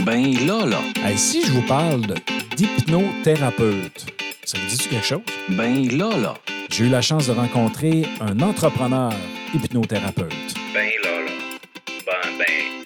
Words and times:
Ben 0.00 0.34
là, 0.46 0.64
là. 0.66 0.80
Hey, 1.04 1.16
si 1.18 1.44
je 1.44 1.52
vous 1.52 1.62
parle 1.62 2.02
d'hypnothérapeute, 2.56 4.06
ça 4.44 4.58
vous 4.58 4.76
dit 4.76 4.88
quelque 4.88 5.04
chose? 5.06 5.20
Ben 5.50 5.86
là, 5.96 6.16
là. 6.16 6.34
J'ai 6.70 6.86
eu 6.86 6.88
la 6.88 7.02
chance 7.02 7.26
de 7.28 7.32
rencontrer 7.32 8.06
un 8.20 8.40
entrepreneur 8.40 9.12
hypnothérapeute. 9.54 10.32
Ben 10.74 10.88
là, 11.04 11.20
là. 11.20 11.30
Ben, 12.06 12.30
ben. 12.38 12.84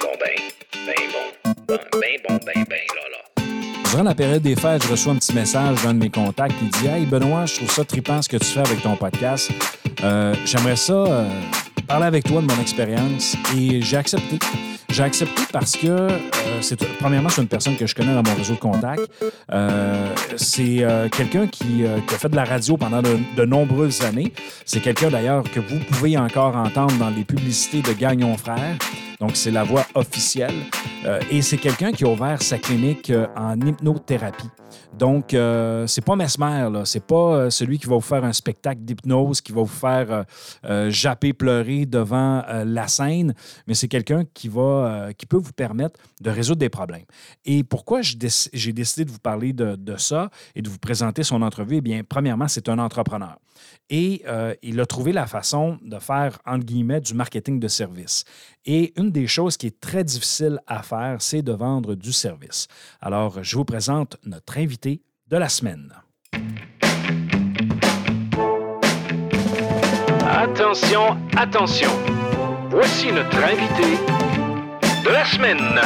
Bon, 0.00 0.08
ben. 0.18 0.86
Ben 0.86 0.94
bon. 1.12 1.52
Ben, 1.68 1.78
ben 1.92 2.00
bon, 2.28 2.38
ben, 2.44 2.64
ben 2.68 2.80
là, 2.94 3.08
là. 3.12 3.44
Durant 3.88 4.02
la 4.02 4.14
période 4.14 4.42
des 4.42 4.56
fêtes, 4.56 4.84
je 4.84 4.88
reçois 4.90 5.12
un 5.12 5.16
petit 5.16 5.34
message 5.34 5.82
d'un 5.82 5.94
de 5.94 5.98
mes 6.00 6.10
contacts 6.10 6.54
qui 6.58 6.66
dit 6.66 6.86
Hey 6.88 7.06
Benoît, 7.06 7.46
je 7.46 7.54
trouve 7.56 7.70
ça 7.70 7.84
trippant 7.84 8.20
ce 8.20 8.28
que 8.28 8.36
tu 8.36 8.46
fais 8.46 8.60
avec 8.60 8.82
ton 8.82 8.96
podcast. 8.96 9.50
Euh, 10.02 10.34
J'aimerais 10.44 10.76
ça 10.76 10.92
euh, 10.92 11.28
parler 11.86 12.06
avec 12.06 12.24
toi 12.24 12.42
de 12.42 12.46
mon 12.46 12.60
expérience. 12.60 13.36
Et 13.56 13.80
j'ai 13.80 13.96
accepté. 13.96 14.38
J'ai 14.92 15.02
accepté 15.04 15.42
parce 15.52 15.76
que, 15.76 15.86
euh, 15.86 16.18
c'est 16.60 16.76
premièrement, 16.98 17.28
c'est 17.28 17.42
une 17.42 17.48
personne 17.48 17.76
que 17.76 17.86
je 17.86 17.94
connais 17.94 18.12
dans 18.12 18.22
mon 18.22 18.34
réseau 18.34 18.54
de 18.54 18.58
contacts. 18.58 19.08
Euh, 19.52 20.14
c'est 20.36 20.82
euh, 20.82 21.08
quelqu'un 21.08 21.46
qui, 21.46 21.84
euh, 21.84 22.00
qui 22.06 22.14
a 22.14 22.18
fait 22.18 22.28
de 22.28 22.36
la 22.36 22.44
radio 22.44 22.76
pendant 22.76 23.00
de, 23.00 23.16
de 23.36 23.44
nombreuses 23.44 24.02
années. 24.02 24.32
C'est 24.64 24.80
quelqu'un 24.80 25.08
d'ailleurs 25.08 25.44
que 25.44 25.60
vous 25.60 25.78
pouvez 25.78 26.18
encore 26.18 26.56
entendre 26.56 26.94
dans 26.98 27.10
les 27.10 27.24
publicités 27.24 27.82
de 27.82 27.96
Gagnon 27.96 28.36
Frères. 28.36 28.76
Donc, 29.20 29.32
c'est 29.34 29.50
la 29.50 29.64
voix 29.64 29.86
officielle. 29.94 30.54
Euh, 31.06 31.18
et 31.30 31.40
c'est 31.40 31.56
quelqu'un 31.56 31.92
qui 31.92 32.04
a 32.04 32.08
ouvert 32.08 32.42
sa 32.42 32.58
clinique 32.58 33.08
euh, 33.08 33.26
en 33.34 33.58
hypnothérapie. 33.58 34.48
Donc, 34.98 35.32
euh, 35.32 35.86
c'est 35.86 36.04
pas 36.04 36.14
Mesmer, 36.14 36.68
là. 36.70 36.84
C'est 36.84 37.06
pas 37.06 37.14
euh, 37.14 37.50
celui 37.50 37.78
qui 37.78 37.86
va 37.86 37.94
vous 37.94 38.00
faire 38.02 38.22
un 38.22 38.34
spectacle 38.34 38.82
d'hypnose, 38.82 39.40
qui 39.40 39.52
va 39.52 39.62
vous 39.62 39.66
faire 39.66 40.24
japper, 40.88 41.32
pleurer 41.32 41.86
devant 41.86 42.44
la 42.64 42.86
scène, 42.88 43.34
mais 43.66 43.74
c'est 43.74 43.88
quelqu'un 43.88 44.24
qui 44.34 44.48
va, 44.48 45.08
qui 45.16 45.26
peut 45.26 45.38
vous 45.38 45.52
permettre 45.52 45.98
de 46.20 46.30
résoudre 46.30 46.58
des 46.58 46.68
problèmes. 46.68 47.04
Et 47.44 47.64
pourquoi 47.64 48.02
j'ai 48.02 48.16
décidé 48.72 49.04
de 49.04 49.10
vous 49.10 49.18
parler 49.18 49.52
de, 49.52 49.96
ça 49.96 50.30
et 50.54 50.62
de 50.62 50.68
vous 50.68 50.78
présenter 50.78 51.22
son 51.22 51.42
entrevue? 51.42 51.76
Eh 51.76 51.80
bien, 51.80 52.02
premièrement, 52.06 52.48
c'est 52.48 52.68
un 52.68 52.78
entrepreneur. 52.78 53.38
Et 53.88 54.24
il 54.62 54.80
a 54.80 54.86
trouvé 54.86 55.12
la 55.12 55.26
façon 55.26 55.78
de 55.82 55.98
faire, 55.98 56.38
entre 56.46 56.64
guillemets, 56.64 57.00
du 57.00 57.14
marketing 57.14 57.58
de 57.58 57.68
service. 57.68 58.24
Et 58.64 58.92
une 59.00 59.10
des 59.10 59.26
choses 59.26 59.56
qui 59.56 59.66
est 59.66 59.80
très 59.80 60.04
difficile 60.04 60.60
à 60.66 60.82
faire, 60.90 61.22
c'est 61.22 61.42
de 61.42 61.52
vendre 61.52 61.94
du 61.94 62.12
service. 62.12 62.66
Alors, 63.00 63.42
je 63.42 63.56
vous 63.56 63.64
présente 63.64 64.16
notre 64.24 64.58
invité 64.58 65.02
de 65.28 65.36
la 65.36 65.48
semaine. 65.48 65.92
Attention, 70.26 71.16
attention. 71.36 71.90
Voici 72.70 73.12
notre 73.12 73.38
invité 73.54 73.90
de 75.04 75.10
la 75.10 75.24
semaine. 75.24 75.80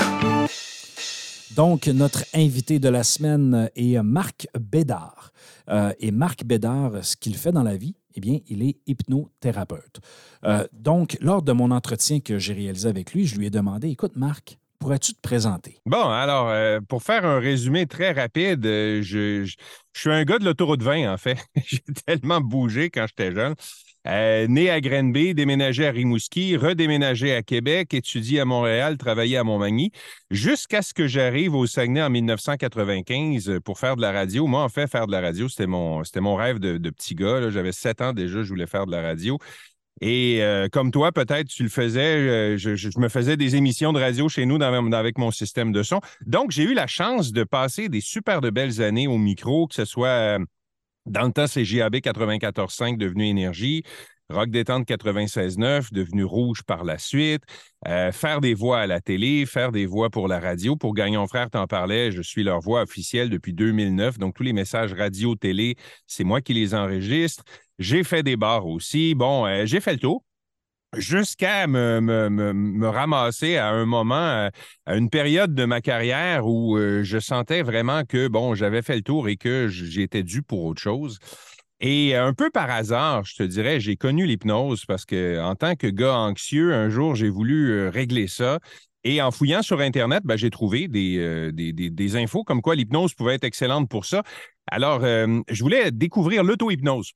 Donc, 1.57 1.87
notre 1.87 2.25
invité 2.35 2.79
de 2.79 2.89
la 2.89 3.05
semaine 3.05 3.71
est 3.77 4.03
Marc 4.03 4.49
Bédard. 4.59 5.31
Euh, 5.69 5.93
et 6.01 6.11
Marc 6.11 6.45
Bédard, 6.45 7.05
ce 7.05 7.17
qu'il 7.17 7.37
fait 7.37 7.53
dans 7.53 7.63
la 7.63 7.77
vie, 7.77 7.95
eh 8.17 8.21
bien, 8.21 8.39
il 8.49 8.63
est 8.63 8.77
hypnothérapeute. 8.87 10.01
Euh, 10.45 10.67
donc, 10.73 11.17
lors 11.21 11.43
de 11.43 11.53
mon 11.53 11.71
entretien 11.71 12.21
que 12.21 12.39
j'ai 12.39 12.55
réalisé 12.55 12.89
avec 12.89 13.13
lui, 13.13 13.27
je 13.27 13.37
lui 13.37 13.47
ai 13.47 13.51
demandé, 13.51 13.89
écoute, 13.89 14.17
Marc, 14.17 14.59
pourrais-tu 14.85 15.15
te 15.15 15.21
présenter? 15.23 15.79
Bon, 15.87 16.11
alors, 16.11 16.51
euh, 16.51 16.79
pour 16.87 17.03
faire 17.03 17.25
un 17.25 17.39
résumé 17.39 17.87
très 17.87 18.13
rapide, 18.13 18.67
euh, 18.67 19.01
je, 19.01 19.51
suis 19.95 20.11
un 20.11 20.25
gars 20.25 20.39
de 20.39 20.45
l'autoroute 20.45 20.83
20, 20.83 21.11
en 21.11 21.17
fait. 21.17 21.39
J'ai 21.67 21.81
tellement 22.05 22.43
bougé 22.43 22.91
quand 22.91 23.07
j'étais 23.09 23.33
jeune. 23.35 23.55
Euh, 24.07 24.47
né 24.47 24.69
à 24.69 24.83
Grenby, 24.83 25.33
déménagé 25.33 25.87
à 25.87 25.91
Rimouski, 25.91 26.59
redéménagé 26.59 27.35
à 27.35 27.43
Québec, 27.43 27.95
étudié 27.95 28.41
à 28.41 28.45
Montréal, 28.45 28.99
travaillé 28.99 29.39
à 29.39 29.45
Montmagny, 29.45 29.91
jusqu'à 30.31 30.83
ce 30.83 30.93
que 30.93 31.07
j'arrive 31.07 31.55
au 31.55 31.67
Saguenay 31.67 32.03
en 32.03 32.11
1995 32.11 33.61
pour 33.65 33.79
faire 33.79 33.97
de 33.97 34.03
la 34.03 34.13
radio. 34.13 34.47
Moi, 34.47 34.63
en 34.63 34.69
fait, 34.69 34.87
faire 34.87 35.07
de 35.07 35.13
la 35.13 35.23
radio, 35.23 35.49
c'était 35.49 35.67
mon, 35.67 36.03
rêve 36.37 36.59
de, 36.59 36.91
petit 36.91 37.15
gars. 37.15 37.49
J'avais 37.49 37.73
sept 37.73 38.03
ans 38.03 38.13
déjà, 38.13 38.43
je 38.43 38.49
voulais 38.51 38.67
faire 38.67 38.85
de 38.85 38.91
la 38.91 39.01
radio. 39.01 39.39
Et 40.01 40.43
euh, 40.43 40.69
comme 40.69 40.91
toi, 40.91 41.13
peut-être 41.13 41.49
tu 41.49 41.63
le 41.63 41.69
faisais, 41.69 42.17
euh, 42.17 42.57
je, 42.57 42.99
me 42.99 43.09
faisais 43.09 43.37
des 43.37 43.57
émissions 43.57 43.93
de 43.93 44.01
radio 44.01 44.29
chez 44.29 44.45
nous 44.45 44.61
avec 44.61 45.19
mon 45.19 45.31
système 45.31 45.73
de 45.73 45.83
son. 45.83 46.01
Donc, 46.27 46.51
j'ai 46.51 46.65
eu 46.65 46.75
la 46.75 46.87
chance 46.87 47.33
de 47.33 47.45
passer 47.45 47.89
des 47.89 48.01
super 48.01 48.41
de 48.41 48.51
belles 48.51 48.83
années 48.83 49.07
au 49.07 49.19
micro, 49.19 49.67
que 49.69 49.75
ce 49.75 49.85
soit 49.85 50.09
euh, 50.09 50.39
dans 51.07 51.23
le 51.23 51.33
temps, 51.33 51.47
c'est 51.47 51.65
JAB 51.65 51.97
94.5 51.97 52.97
devenu 52.97 53.27
Énergie, 53.27 53.85
Rock 54.31 54.51
Détente 54.51 54.89
96.9 54.89 55.93
devenu 55.93 56.25
Rouge 56.25 56.63
par 56.63 56.83
la 56.83 56.97
suite, 56.97 57.43
faire 57.85 58.41
des 58.41 58.55
voix 58.55 58.81
à 58.81 58.87
la 58.87 59.03
télé, 59.03 59.45
faire 59.45 59.71
des 59.71 59.85
voix 59.85 60.09
pour 60.09 60.29
la 60.29 60.41
radio. 60.41 60.77
Pour 60.77 60.95
Gagnon 60.95 61.27
Frère, 61.27 61.51
t'en 61.51 61.67
parlais, 61.67 62.11
je 62.11 62.23
suis 62.23 62.43
leur 62.43 62.61
voix 62.61 62.81
officielle 62.81 63.29
depuis 63.29 63.53
2009. 63.53 64.17
Donc, 64.17 64.35
tous 64.35 64.43
les 64.43 64.55
messages 64.55 64.95
radio-télé, 64.95 65.77
c'est 66.07 66.25
moi 66.25 66.41
qui 66.41 66.55
les 66.55 66.75
enregistre. 66.75 67.45
J'ai 67.79 68.05
fait 68.05 68.23
des 68.23 68.37
bars 68.37 68.67
aussi. 68.67 69.15
Bon, 69.15 69.47
euh, 69.47 69.67
j'ai 69.67 69.81
fait 69.81 69.93
le 69.95 69.99
tour 69.99 70.25
jusqu'à 70.97 71.67
me, 71.67 72.01
me- 72.01 72.31
me- 72.31 72.89
ramasser 72.89 73.57
à 73.57 73.69
un 73.71 73.87
moment, 73.87 74.17
euh, 74.17 74.51
à 74.87 74.97
une 74.97 75.11
période 75.11 75.55
de 75.55 75.65
ma 75.65 75.81
carrière 75.81 76.47
où 76.47 76.77
euh, 76.79 77.03
je 77.05 77.19
sentais 77.19 77.63
vraiment 77.63 78.05
que, 78.05 78.29
bon, 78.29 78.55
j'avais 78.55 78.83
fait 78.83 78.97
le 78.97 79.03
tour 79.03 79.29
et 79.29 79.37
que 79.37 79.69
j'étais 79.69 80.23
dû 80.23 80.43
pour 80.43 80.65
autre 80.65 80.81
chose. 80.83 81.19
Et 81.81 82.17
un 82.17 82.35
peu 82.35 82.51
par 82.51 82.71
hasard, 82.71 83.25
je 83.25 83.37
te 83.37 83.43
dirais, 83.43 83.81
j'ai 83.81 83.97
connu 83.97 84.27
l'hypnose 84.27 84.85
parce 84.87 85.05
que 85.05 85.41
en 85.43 85.55
tant 85.57 85.77
que 85.77 85.89
gars 85.89 86.17
anxieux, 86.17 86.75
un 86.75 86.89
jour, 86.91 87.15
j'ai 87.17 87.29
voulu 87.31 87.89
régler 87.89 88.29
ça. 88.29 88.61
Et 89.05 89.21
en 89.23 89.31
fouillant 89.31 89.63
sur 89.63 89.81
Internet, 89.81 90.23
ben, 90.25 90.37
j'ai 90.37 90.51
trouvé 90.51 90.89
des, 90.89 91.51
des, 91.53 91.73
des- 91.73 92.17
infos 92.17 92.45
comme 92.45 92.63
quoi 92.63 92.75
l'hypnose 92.77 93.15
pouvait 93.15 93.35
être 93.35 93.45
excellente 93.45 93.89
pour 93.91 94.07
ça. 94.07 94.23
Alors, 94.71 95.03
je 95.03 95.63
voulais 95.63 95.91
découvrir 95.91 96.45
l'auto-hypnose. 96.45 97.13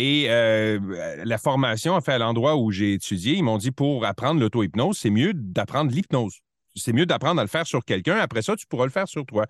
Et 0.00 0.26
euh, 0.28 0.78
la 1.24 1.38
formation, 1.38 1.94
en 1.94 2.00
fait, 2.00 2.12
à 2.12 2.18
l'endroit 2.18 2.56
où 2.56 2.70
j'ai 2.70 2.92
étudié, 2.92 3.34
ils 3.34 3.42
m'ont 3.42 3.58
dit 3.58 3.72
pour 3.72 4.04
apprendre 4.04 4.40
l'auto-hypnose, 4.40 4.96
c'est 4.96 5.10
mieux 5.10 5.32
d'apprendre 5.34 5.90
l'hypnose. 5.90 6.38
C'est 6.76 6.92
mieux 6.92 7.04
d'apprendre 7.04 7.40
à 7.40 7.42
le 7.42 7.48
faire 7.48 7.66
sur 7.66 7.84
quelqu'un. 7.84 8.16
Après 8.16 8.42
ça, 8.42 8.54
tu 8.54 8.64
pourras 8.68 8.84
le 8.84 8.92
faire 8.92 9.08
sur 9.08 9.26
toi. 9.26 9.46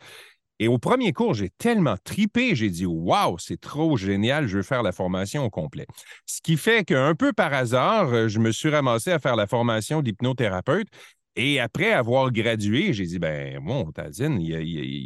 Et 0.59 0.67
au 0.67 0.79
premier 0.79 1.13
cours, 1.13 1.35
j'ai 1.35 1.51
tellement 1.51 1.97
tripé, 2.03 2.55
j'ai 2.55 2.71
dit 2.71 2.87
Waouh, 2.87 3.37
c'est 3.39 3.61
trop 3.61 3.99
génial, 3.99 4.47
je 4.47 4.57
veux 4.57 4.63
faire 4.63 4.83
la 4.83 4.93
formation 4.93 5.45
au 5.45 5.51
complet. 5.51 5.87
Ce 6.25 6.41
qui 6.41 6.57
fait 6.57 6.83
qu'un 6.83 7.15
peu 7.15 7.35
par 7.35 7.53
hasard, 7.53 8.09
euh, 8.15 8.29
je 8.29 8.39
me 8.39 8.51
suis 8.51 8.71
ramassé 8.71 9.13
à 9.13 9.19
faire 9.19 9.37
la 9.37 9.47
formation 9.47 10.01
d'hypnothérapeute. 10.01 10.89
Et 11.37 11.61
après 11.61 11.93
avoir 11.93 12.33
gradué, 12.33 12.95
j'ai 12.95 13.05
dit 13.05 13.19
Ben, 13.19 13.63
bon, 13.63 13.93
Tazine, 13.93 14.41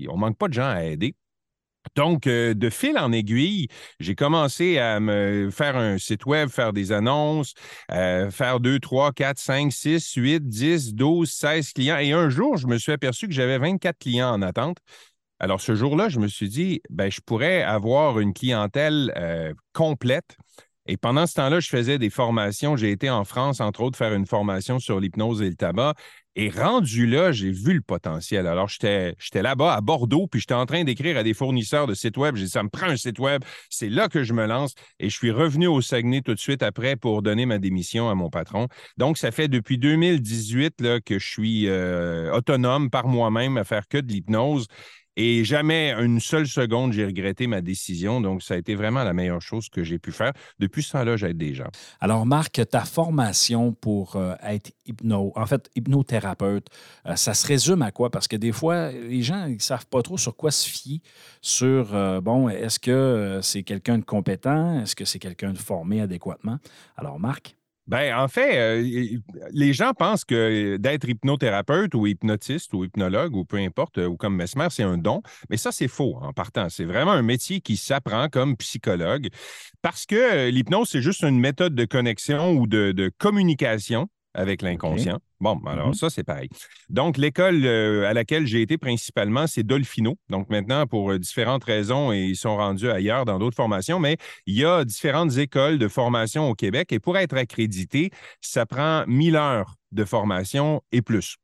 on 0.09 0.17
manque 0.17 0.39
pas 0.39 0.47
de 0.47 0.55
gens 0.55 0.69
à 0.69 0.85
aider. 0.85 1.17
Donc, 1.97 2.27
euh, 2.27 2.55
de 2.55 2.71
fil 2.71 2.99
en 2.99 3.13
aiguille, 3.13 3.69
j'ai 4.01 4.15
commencé 4.15 4.79
à 4.79 5.01
me 5.01 5.51
faire 5.51 5.77
un 5.77 5.99
site 5.99 6.27
web, 6.27 6.49
faire 6.49 6.73
des 6.73 6.93
annonces, 6.93 7.55
euh, 7.91 8.31
faire 8.31 8.61
2, 8.61 8.79
3, 8.79 9.13
4, 9.13 9.39
5, 9.39 9.73
6, 9.73 10.15
8, 10.15 10.49
10, 10.49 10.95
12, 10.95 11.31
16 11.31 11.73
clients. 11.73 11.99
Et 11.99 12.13
un 12.13 12.29
jour, 12.29 12.57
je 12.57 12.67
me 12.67 12.79
suis 12.79 12.93
aperçu 12.93 13.29
que 13.29 13.35
j'avais 13.35 13.59
24 13.59 13.99
clients 13.99 14.33
en 14.33 14.43
attente. 14.43 14.79
Alors, 15.39 15.61
ce 15.61 15.75
jour-là, 15.75 16.09
je 16.09 16.21
me 16.21 16.29
suis 16.29 16.49
dit, 16.49 16.81
ben, 16.89 17.11
je 17.11 17.21
pourrais 17.21 17.63
avoir 17.63 18.21
une 18.21 18.33
clientèle 18.33 19.13
euh, 19.17 19.53
complète. 19.73 20.37
Et 20.87 20.97
pendant 20.97 21.27
ce 21.27 21.35
temps-là, 21.35 21.61
je 21.61 21.69
faisais 21.69 21.99
des 21.99 22.11
formations. 22.11 22.77
J'ai 22.77 22.91
été 22.91 23.11
en 23.11 23.25
France, 23.25 23.61
entre 23.61 23.83
autres, 23.83 23.99
faire 23.99 24.15
une 24.15 24.27
formation 24.27 24.79
sur 24.79 25.01
l'hypnose 25.01 25.43
et 25.43 25.49
le 25.49 25.55
tabac. 25.55 25.95
Et 26.35 26.49
rendu 26.49 27.07
là, 27.07 27.31
j'ai 27.31 27.51
vu 27.51 27.75
le 27.75 27.83
potentiel. 27.83 28.47
Alors, 28.47 28.69
j'étais 28.69 29.15
là-bas 29.35 29.75
à 29.75 29.81
Bordeaux, 29.83 30.27
puis 30.27 30.41
j'étais 30.41 30.55
en 30.55 30.65
train 30.65 30.83
d'écrire 30.83 31.19
à 31.19 31.23
des 31.23 31.35
fournisseurs 31.35 31.87
de 31.87 31.93
sites 31.93 32.17
web. 32.17 32.37
J'ai 32.37 32.45
dit, 32.45 32.51
ça 32.51 32.63
me 32.63 32.71
prend 32.71 32.87
un 32.87 32.97
site 32.97 33.19
web. 33.19 33.43
C'est 33.69 33.91
là 33.91 34.09
que 34.09 34.25
je 34.25 34.33
me 34.33 34.47
lance. 34.47 34.73
Et 34.99 35.11
je 35.11 35.15
suis 35.15 35.31
revenu 35.31 35.67
au 35.67 35.83
Saguenay 35.83 36.23
tout 36.23 36.35
de 36.35 36.41
suite 36.41 36.63
après 36.63 36.97
pour 36.97 37.21
donner 37.21 37.45
ma 37.45 37.59
démission 37.59 38.09
à 38.09 38.15
mon 38.15 38.31
patron. 38.31 38.69
Donc, 38.97 39.19
ça 39.19 39.31
fait 39.31 39.49
depuis 39.49 39.77
2018 39.77 40.81
là, 40.81 41.01
que 41.01 41.19
je 41.19 41.29
suis 41.29 41.69
euh, 41.69 42.33
autonome 42.33 42.89
par 42.89 43.09
moi-même 43.09 43.59
à 43.59 43.65
faire 43.65 43.87
que 43.87 43.99
de 43.99 44.11
l'hypnose. 44.11 44.69
Et 45.17 45.45
jamais 45.45 45.93
une 45.93 46.21
seule 46.21 46.47
seconde, 46.47 46.93
j'ai 46.93 47.05
regretté 47.05 47.47
ma 47.47 47.61
décision. 47.61 48.21
Donc, 48.21 48.43
ça 48.43 48.55
a 48.55 48.57
été 48.57 48.75
vraiment 48.75 49.05
la 49.05 49.13
meilleure 49.13 49.43
chose 49.43 49.69
que 49.69 49.85
j'ai 49.85 49.99
pu 49.99 50.11
faire. 50.11 50.33
Depuis 50.59 50.83
ce 50.83 50.93
temps-là, 50.93 51.17
j'aide 51.17 51.37
des 51.37 51.55
gens. 51.55 51.69
Alors, 52.01 52.25
Marc, 52.25 52.61
ta 52.71 52.81
formation 52.85 53.73
pour 53.73 54.17
euh, 54.17 54.35
être 54.43 54.73
hypno, 54.87 55.33
en 55.37 55.47
fait, 55.47 55.71
hypnothérapeute, 55.75 56.69
euh, 57.07 57.17
ça 57.17 57.35
se 57.35 57.47
résume 57.47 57.83
à 57.83 57.91
quoi? 57.91 58.11
Parce 58.11 58.27
que 58.27 58.37
des 58.37 58.53
fois, 58.53 58.91
les 58.91 59.23
gens 59.23 59.49
ne 59.49 59.59
savent 59.59 59.87
pas 59.87 60.03
trop 60.03 60.17
sur 60.17 60.35
quoi 60.35 60.51
se 60.51 60.69
fier. 60.69 61.01
Sur, 61.43 61.95
euh, 61.95 62.21
bon, 62.21 62.49
est-ce 62.49 62.79
que 62.79 63.41
c'est 63.43 63.65
quelqu'un 63.65 63.99
de 63.99 64.05
compétent? 64.05 64.81
Est-ce 64.81 64.97
que 64.97 65.05
c'est 65.05 65.19
quelqu'un 65.19 65.53
de 65.53 65.59
formé 65.59 66.01
adéquatement? 66.01 66.59
Alors, 66.97 67.19
Marc? 67.19 67.55
Ben, 67.89 68.17
en 68.17 68.29
fait, 68.29 68.59
euh, 68.59 69.19
les 69.51 69.73
gens 69.73 69.93
pensent 69.93 70.25
que 70.25 70.77
d'être 70.77 71.09
hypnothérapeute 71.09 71.95
ou 71.95 72.07
hypnotiste 72.07 72.73
ou 72.75 72.85
hypnologue 72.85 73.35
ou 73.35 73.45
peu 73.45 73.57
importe, 73.57 73.99
euh, 73.99 74.07
ou 74.07 74.17
comme 74.17 74.37
Mesmer, 74.37 74.69
c'est 74.71 74.85
un 74.85 74.99
don. 74.99 75.21
Mais 75.51 75.57
ça, 75.57 75.73
c'est 75.73 75.89
faux 75.89 76.17
en 76.23 76.33
partant. 76.33 76.69
C'est 76.69 76.85
vraiment 76.85 77.11
un 77.11 77.23
métier 77.23 77.61
qui 77.61 77.77
s'apprend 77.77 78.29
comme 78.29 78.57
psychologue 78.57 79.29
parce 79.83 80.07
que 80.07 80.15
euh, 80.15 80.51
l'hypnose, 80.51 80.91
c'est 80.91 81.03
juste 81.03 81.23
une 81.23 81.41
méthode 81.41 81.75
de 81.75 81.85
connexion 81.85 82.53
ou 82.53 82.69
de 82.69 83.13
communication 83.19 84.09
avec 84.35 84.63
l'inconscient. 84.63 85.19
Bon, 85.41 85.61
alors 85.67 85.89
Mhm. 85.89 85.95
ça, 85.95 86.09
c'est 86.11 86.23
pareil. 86.25 86.49
Donc, 86.89 87.17
l'école 87.17 87.65
euh, 87.65 88.09
à 88.09 88.13
laquelle 88.15 88.47
j'ai 88.47 88.63
été 88.63 88.79
principalement, 88.79 89.47
c'est 89.47 89.65
Dolfino. 89.65 90.17
Donc, 90.29 90.49
maintenant, 90.51 90.87
pour 90.87 91.11
euh, 91.11 91.19
différentes 91.19 91.65
raisons, 91.65 92.13
et 92.13 92.21
ils 92.23 92.37
sont 92.37 92.57
rendus 92.57 92.89
ailleurs 92.91 93.25
dans 93.25 93.39
d'autres 93.39 93.57
formations, 93.57 93.99
mais 93.99 94.17
il 94.47 94.57
y 94.57 94.65
a 94.65 94.85
différentes 94.85 95.37
écoles 95.39 95.79
de 95.79 95.89
formation 95.89 96.49
au 96.49 96.55
Québec 96.55 96.93
et 96.93 97.01
pour 97.01 97.19
être 97.19 97.37
accrédité, 97.37 98.11
ça 98.41 98.67
prend 98.67 99.05
1000 99.07 99.37
heures 99.37 99.75
de 99.91 100.05
formation 100.05 100.81
et 100.93 101.03
plus. 101.03 101.37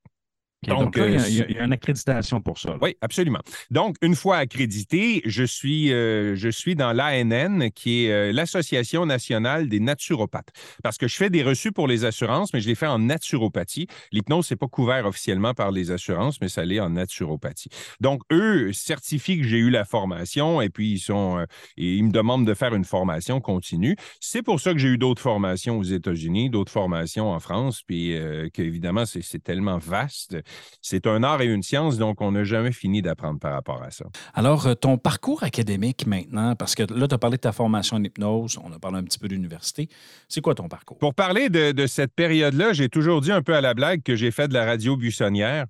Donc, 0.67 0.81
donc, 0.81 0.97
là, 0.97 1.07
il 1.07 1.13
y 1.13 1.17
a- 1.17 1.21
euh, 1.21 1.29
il 1.29 1.37
y, 1.37 1.43
a- 1.43 1.47
il 1.51 1.57
y 1.57 1.59
a 1.61 1.65
une 1.65 1.73
accréditation 1.73 2.41
pour 2.41 2.59
ça. 2.59 2.71
là. 2.71 2.79
Oui, 2.83 2.97
absolument. 3.01 3.39
Donc, 3.71 3.95
une 4.03 4.17
fois 4.17 4.39
accrédité, 4.39 5.23
je 5.25 5.45
suis, 5.45 5.93
euh, 5.93 6.35
je 6.35 6.49
suis 6.49 6.75
dans 6.75 6.93
l'ANN, 6.93 7.71
qui 7.71 8.05
est 8.07 8.11
euh, 8.13 8.33
l'Association 8.33 9.07
nationale 9.07 9.69
des 9.69 9.79
naturopathes. 9.79 10.49
Parce 10.83 10.99
que 10.99 11.07
je 11.07 11.15
fais 11.17 11.31
des 11.31 11.45
reçus 11.45 11.71
pour 11.71 11.87
les 11.87 12.05
assurances, 12.05 12.53
mais 12.53 12.61
je 12.61 12.67
les 12.69 12.75
fais 12.75 12.89
en 12.89 12.99
naturopathie. 12.99 13.87
L'hypnose, 14.11 14.47
c'est 14.47 14.57
pas 14.57 14.67
couvert 14.67 15.07
officiellement 15.07 15.55
par 15.55 15.71
les 15.71 15.93
assurances, 15.93 16.41
mais 16.41 16.49
ça 16.49 16.65
l'est 16.65 16.81
en 16.81 16.91
naturopathie. 16.91 17.69
Donc, 18.01 18.23
eux 18.33 18.73
certifient 18.73 19.39
que 19.39 19.47
j'ai 19.47 19.59
eu 19.59 19.71
la 19.71 19.85
formation 19.85 20.61
et 20.61 20.71
puis 20.71 20.91
ils 20.93 20.99
sont, 20.99 21.47
et 21.77 21.95
ils 21.95 22.03
me 22.05 22.11
demandent 22.11 22.47
de 22.47 22.55
faire 22.55 22.75
une 22.75 22.85
formation 22.85 23.41
continue. 23.41 23.95
C'est 24.21 24.43
pour 24.43 24.59
ça 24.61 24.73
que 24.73 24.79
j'ai 24.81 24.89
eu 24.89 24.99
d'autres 24.99 25.23
formations 25.23 25.79
aux 25.79 25.85
États-Unis, 25.85 26.51
d'autres 26.51 26.73
formations 26.73 27.31
en 27.31 27.39
France, 27.39 27.83
puis 27.87 28.17
qu'évidemment, 28.53 29.05
c'est 29.07 29.43
tellement 29.43 29.79
vaste. 29.79 30.37
C'est 30.83 31.07
un 31.07 31.23
art 31.23 31.41
et 31.43 31.47
une 31.47 31.63
science, 31.63 31.99
donc 31.99 32.21
on 32.21 32.33
n'a 32.33 32.45
jamais 32.45 32.73
fini 32.73 33.03
d'apprendre 33.03 33.41
par 33.41 33.53
rapport 33.53 33.83
à 33.83 33.91
ça. 33.91 34.05
Alors, 34.35 34.67
euh, 34.67 34.75
ton 34.75 34.99
parcours 34.99 35.43
académique 35.43 36.07
maintenant, 36.07 36.55
parce 36.55 36.75
que 36.75 36.83
là, 36.93 37.09
tu 37.09 37.15
as 37.15 37.19
parlé 37.19 37.37
de 37.37 37.43
ta 37.43 37.53
formation 37.53 37.97
en 37.97 38.05
hypnose, 38.05 38.59
on 38.63 38.73
a 38.73 38.79
parlé 38.79 38.99
un 38.99 39.05
petit 39.05 39.19
peu 39.19 39.29
d'université. 39.29 39.89
C'est 40.29 40.41
quoi 40.41 40.55
ton 40.55 40.69
parcours? 40.69 40.99
Pour 40.99 41.15
parler 41.15 41.49
de, 41.49 41.73
de 41.73 41.87
cette 41.87 42.13
période-là, 42.15 42.73
j'ai 42.73 42.89
toujours 42.89 43.21
dit 43.21 43.33
un 43.33 43.43
peu 43.43 43.55
à 43.55 43.61
la 43.61 43.75
blague 43.75 44.03
que 44.03 44.17
j'ai 44.17 44.31
fait 44.31 44.49
de 44.49 44.55
la 44.55 44.65
radio 44.65 44.97
buissonnière. 44.97 45.67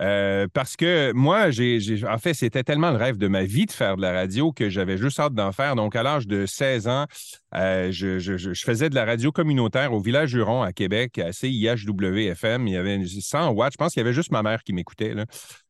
Euh, 0.00 0.48
parce 0.52 0.76
que 0.76 1.12
moi, 1.12 1.50
j'ai, 1.50 1.78
en 2.08 2.18
fait, 2.18 2.34
c'était 2.34 2.64
tellement 2.64 2.90
le 2.90 2.96
rêve 2.96 3.16
de 3.16 3.28
ma 3.28 3.44
vie 3.44 3.66
de 3.66 3.70
faire 3.72 3.96
de 3.96 4.02
la 4.02 4.12
radio 4.12 4.50
que 4.52 4.68
j'avais 4.68 4.96
juste 4.98 5.20
hâte 5.20 5.34
d'en 5.34 5.52
faire. 5.52 5.76
Donc, 5.76 5.94
à 5.94 6.02
l'âge 6.02 6.26
de 6.26 6.46
16 6.46 6.88
ans, 6.88 7.06
euh, 7.54 7.92
je, 7.92 8.18
je- 8.18 8.36
je- 8.36 8.52
je 8.54 8.64
faisais 8.64 8.90
de 8.90 8.96
la 8.96 9.04
radio 9.04 9.30
communautaire 9.30 9.92
au 9.92 10.00
Village 10.00 10.34
Huron 10.34 10.62
à 10.62 10.72
Québec, 10.72 11.18
à 11.18 11.32
CIHW-FM. 11.32 12.66
Il 12.66 12.72
y 12.74 12.76
avait 12.76 13.00
100 13.06 13.50
watts. 13.52 13.74
Je 13.74 13.76
pense 13.78 13.92
qu'il 13.92 14.00
y 14.00 14.04
avait 14.04 14.12
juste 14.12 14.32
ma 14.32 14.42
mère 14.42 14.64
qui 14.64 14.72
m'écoutait. 14.72 15.14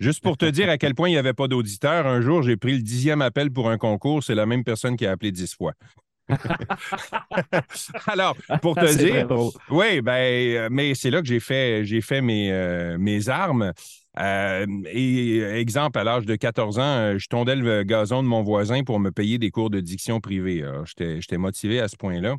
Juste 0.01 0.23
pour 0.23 0.39
te 0.39 0.47
dire 0.47 0.71
à 0.71 0.79
quel 0.79 0.95
point 0.95 1.09
il 1.11 1.13
n'y 1.13 1.19
avait 1.19 1.35
pas 1.35 1.47
d'auditeurs, 1.49 2.07
un 2.07 2.21
jour, 2.23 2.43
j'ai 2.43 2.57
pris 2.57 2.73
le 2.77 2.83
dixième 2.83 3.21
appel 3.21 3.51
pour 3.51 3.69
un 3.69 3.77
concours. 3.77 4.25
C'est 4.25 4.35
la 4.35 4.47
même 4.47 4.65
personne 4.65 4.97
qui 4.97 5.07
a 5.07 5.11
appelé 5.11 5.33
dix 5.33 5.55
fois. 5.55 5.73
Alors, 8.07 8.37
pour 8.63 8.75
te 8.77 8.87
dire, 8.97 9.27
oui, 9.71 10.01
ben, 10.01 10.13
euh, 10.13 10.69
mais 10.71 10.95
c'est 10.95 11.11
là 11.11 11.21
que 11.21 11.27
j'ai 11.27 11.41
fait, 11.41 11.85
j'ai 11.85 12.01
fait 12.01 12.21
mes, 12.23 12.51
euh, 12.53 12.97
mes 12.99 13.29
armes. 13.29 13.73
Et 14.17 15.41
exemple, 15.41 15.99
à 15.99 16.05
l'âge 16.05 16.25
de 16.25 16.37
14 16.37 16.79
ans, 16.79 16.83
euh, 16.83 17.19
je 17.19 17.27
tondais 17.29 17.57
le 17.57 17.83
gazon 17.83 18.23
de 18.23 18.29
mon 18.29 18.43
voisin 18.43 18.85
pour 18.85 19.01
me 19.01 19.11
payer 19.11 19.39
des 19.39 19.51
cours 19.51 19.71
de 19.71 19.81
diction 19.81 20.21
privée. 20.21 20.63
Alors, 20.63 20.85
J'étais, 20.87 21.37
motivé 21.37 21.81
à 21.81 21.89
ce 21.89 21.97
point-là. 21.97 22.37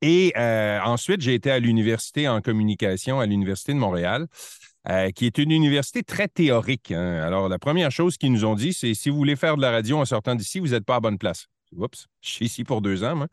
Et 0.00 0.32
euh, 0.36 0.80
ensuite, 0.84 1.20
j'ai 1.20 1.34
été 1.34 1.50
à 1.50 1.58
l'université 1.58 2.28
en 2.28 2.40
communication 2.40 3.20
à 3.20 3.26
l'Université 3.26 3.72
de 3.72 3.78
Montréal. 3.78 4.26
euh, 4.90 5.10
qui 5.12 5.24
est 5.24 5.38
une 5.38 5.50
université 5.50 6.02
très 6.02 6.28
théorique. 6.28 6.92
hein. 6.92 7.22
Alors, 7.22 7.48
la 7.48 7.58
première 7.58 7.90
chose 7.90 8.18
qu'ils 8.18 8.32
nous 8.32 8.44
ont 8.44 8.54
dit, 8.54 8.74
c'est 8.74 8.92
si 8.92 9.08
vous 9.08 9.16
voulez 9.16 9.34
faire 9.36 9.56
de 9.56 9.62
la 9.62 9.70
radio 9.70 9.98
en 9.98 10.04
sortant 10.04 10.34
d'ici, 10.34 10.58
vous 10.58 10.68
n'êtes 10.68 10.84
pas 10.84 10.96
à 10.96 11.00
bonne 11.00 11.16
place. 11.16 11.46
Oups, 11.74 12.06
je 12.20 12.30
suis 12.30 12.44
ici 12.44 12.64
pour 12.64 12.82
deux 12.82 13.02
ans. 13.02 13.24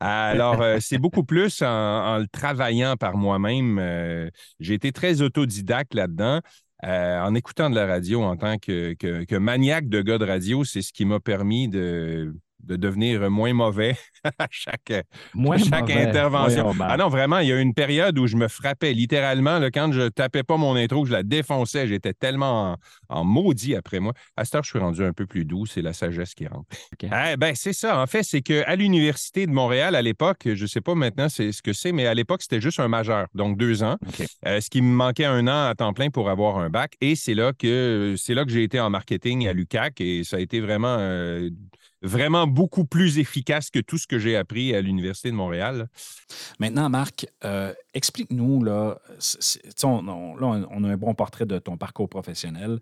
Alors, 0.00 0.62
c'est 0.80 0.98
beaucoup 0.98 1.22
plus 1.22 1.62
en, 1.62 2.18
le 2.18 2.26
travaillant 2.26 2.96
par 2.96 3.16
moi-même. 3.16 4.30
j'ai 4.58 4.74
été 4.74 4.90
très 4.90 5.22
autodidacte 5.22 5.94
là-dedans. 5.94 6.40
Euh, 6.84 7.20
en 7.20 7.34
écoutant 7.34 7.70
de 7.70 7.74
la 7.74 7.86
radio 7.86 8.22
en 8.22 8.36
tant 8.36 8.58
que, 8.58 8.94
que, 8.94 9.24
que 9.24 9.36
maniaque 9.36 9.88
de 9.88 10.02
gars 10.02 10.18
de 10.18 10.26
radio, 10.26 10.64
c'est 10.64 10.82
ce 10.82 10.92
qui 10.92 11.06
m'a 11.06 11.20
permis 11.20 11.68
de, 11.68 12.34
de 12.66 12.76
devenir 12.76 13.30
moins 13.30 13.52
mauvais 13.52 13.96
à 14.38 14.46
chaque, 14.50 14.92
Moins 15.34 15.58
chaque 15.58 15.88
mauvais. 15.88 16.06
intervention. 16.06 16.72
Ah 16.80 16.96
non, 16.96 17.08
vraiment, 17.08 17.38
il 17.38 17.48
y 17.48 17.52
a 17.52 17.56
eu 17.56 17.62
une 17.62 17.74
période 17.74 18.18
où 18.18 18.26
je 18.26 18.36
me 18.36 18.48
frappais 18.48 18.92
littéralement. 18.92 19.58
là, 19.58 19.70
quand 19.70 19.92
je 19.92 20.08
tapais 20.08 20.42
pas 20.42 20.56
mon 20.56 20.74
intro, 20.76 21.04
je 21.06 21.12
la 21.12 21.22
défonçais. 21.22 21.88
J'étais 21.88 22.12
tellement 22.12 22.72
en, 22.72 22.76
en 23.20 23.24
maudit 23.24 23.74
après 23.76 24.00
moi. 24.00 24.12
À 24.36 24.44
cette 24.44 24.56
heure, 24.56 24.64
je 24.64 24.70
suis 24.70 24.78
rendu 24.78 25.04
un 25.04 25.12
peu 25.12 25.26
plus 25.26 25.44
doux. 25.44 25.66
C'est 25.66 25.82
la 25.82 25.92
sagesse 25.92 26.34
qui 26.34 26.46
rentre. 26.46 26.66
Eh 27.02 27.36
ben, 27.36 27.54
c'est 27.54 27.72
ça. 27.72 28.00
En 28.00 28.06
fait, 28.06 28.22
c'est 28.22 28.42
qu'à 28.42 28.74
l'Université 28.76 29.46
de 29.46 29.52
Montréal, 29.52 29.94
à 29.94 30.02
l'époque, 30.02 30.42
je 30.44 30.62
ne 30.62 30.66
sais 30.68 30.80
pas 30.80 30.94
maintenant 30.94 31.28
c'est 31.28 31.52
ce 31.52 31.62
que 31.62 31.72
c'est, 31.72 31.92
mais 31.92 32.06
à 32.06 32.14
l'époque, 32.14 32.42
c'était 32.42 32.60
juste 32.60 32.80
un 32.80 32.88
majeur, 32.88 33.26
donc 33.34 33.56
deux 33.58 33.82
ans. 33.82 33.96
Euh, 34.46 34.60
ce 34.60 34.70
qui 34.70 34.82
me 34.82 34.92
manquait 34.94 35.24
un 35.24 35.46
an 35.48 35.68
à 35.68 35.74
temps 35.74 35.92
plein 35.92 36.10
pour 36.10 36.30
avoir 36.30 36.58
un 36.58 36.70
bac. 36.70 36.94
Et 37.00 37.14
c'est 37.16 37.34
là 37.34 37.52
que 37.56 38.14
c'est 38.16 38.34
là 38.34 38.44
que 38.44 38.50
j'ai 38.50 38.62
été 38.62 38.80
en 38.80 38.90
marketing 38.90 39.46
à 39.48 39.52
l'UCAC 39.52 40.00
et 40.00 40.24
ça 40.24 40.36
a 40.36 40.40
été 40.40 40.60
vraiment, 40.60 40.96
euh, 40.98 41.50
vraiment 42.06 42.46
beaucoup 42.46 42.84
plus 42.84 43.18
efficace 43.18 43.70
que 43.70 43.78
tout 43.80 43.98
ce 43.98 44.06
que 44.06 44.18
j'ai 44.18 44.36
appris 44.36 44.74
à 44.74 44.80
l'Université 44.80 45.30
de 45.30 45.36
Montréal. 45.36 45.88
Maintenant, 46.58 46.88
Marc, 46.88 47.26
euh, 47.44 47.72
explique-nous, 47.94 48.62
là, 48.64 48.98
on, 49.82 50.08
on- 50.08 50.36
là, 50.36 50.66
on 50.70 50.84
a 50.84 50.88
un 50.88 50.96
bon 50.96 51.14
portrait 51.14 51.46
de 51.46 51.58
ton 51.58 51.76
parcours 51.76 52.08
professionnel. 52.08 52.78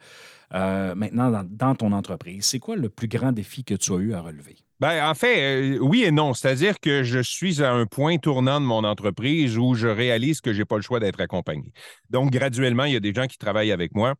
Euh, 0.53 0.95
maintenant, 0.95 1.31
dans, 1.31 1.45
dans 1.49 1.75
ton 1.75 1.93
entreprise, 1.93 2.45
c'est 2.45 2.59
quoi 2.59 2.77
le 2.77 2.89
plus 2.89 3.09
grand 3.09 3.33
défi 3.33 3.65
que 3.65 3.75
tu 3.75 3.93
as 3.93 3.97
eu 3.99 4.15
à 4.15 4.21
relever? 4.21 4.57
Ben, 4.81 5.09
en 5.09 5.15
fait, 5.15 5.77
euh, 5.77 5.79
oui 5.81 6.05
et 6.05 6.11
non. 6.11 6.35
C'est-à-dire 6.35 6.79
que 6.81 7.03
je 7.03 7.21
suis 7.21 7.63
à 7.63 7.73
un 7.73 7.87
point 7.87 8.19
tournant 8.19 8.61
de 8.61 8.67
mon 8.67 8.85
entreprise 8.85 9.57
où 9.57 9.75
je 9.75 9.89
réalise 9.89 10.41
que 10.41 10.53
je 10.53 10.59
n'ai 10.59 10.65
pas 10.65 10.77
le 10.77 10.83
choix 10.83 11.01
d'être 11.01 11.21
accompagné. 11.21 11.73
Donc, 12.11 12.31
graduellement, 12.31 12.85
il 12.85 12.93
y 12.93 12.97
a 12.97 13.01
des 13.01 13.15
gens 13.15 13.27
qui 13.27 13.39
travaillent 13.39 13.73
avec 13.73 13.95
moi. 13.95 14.15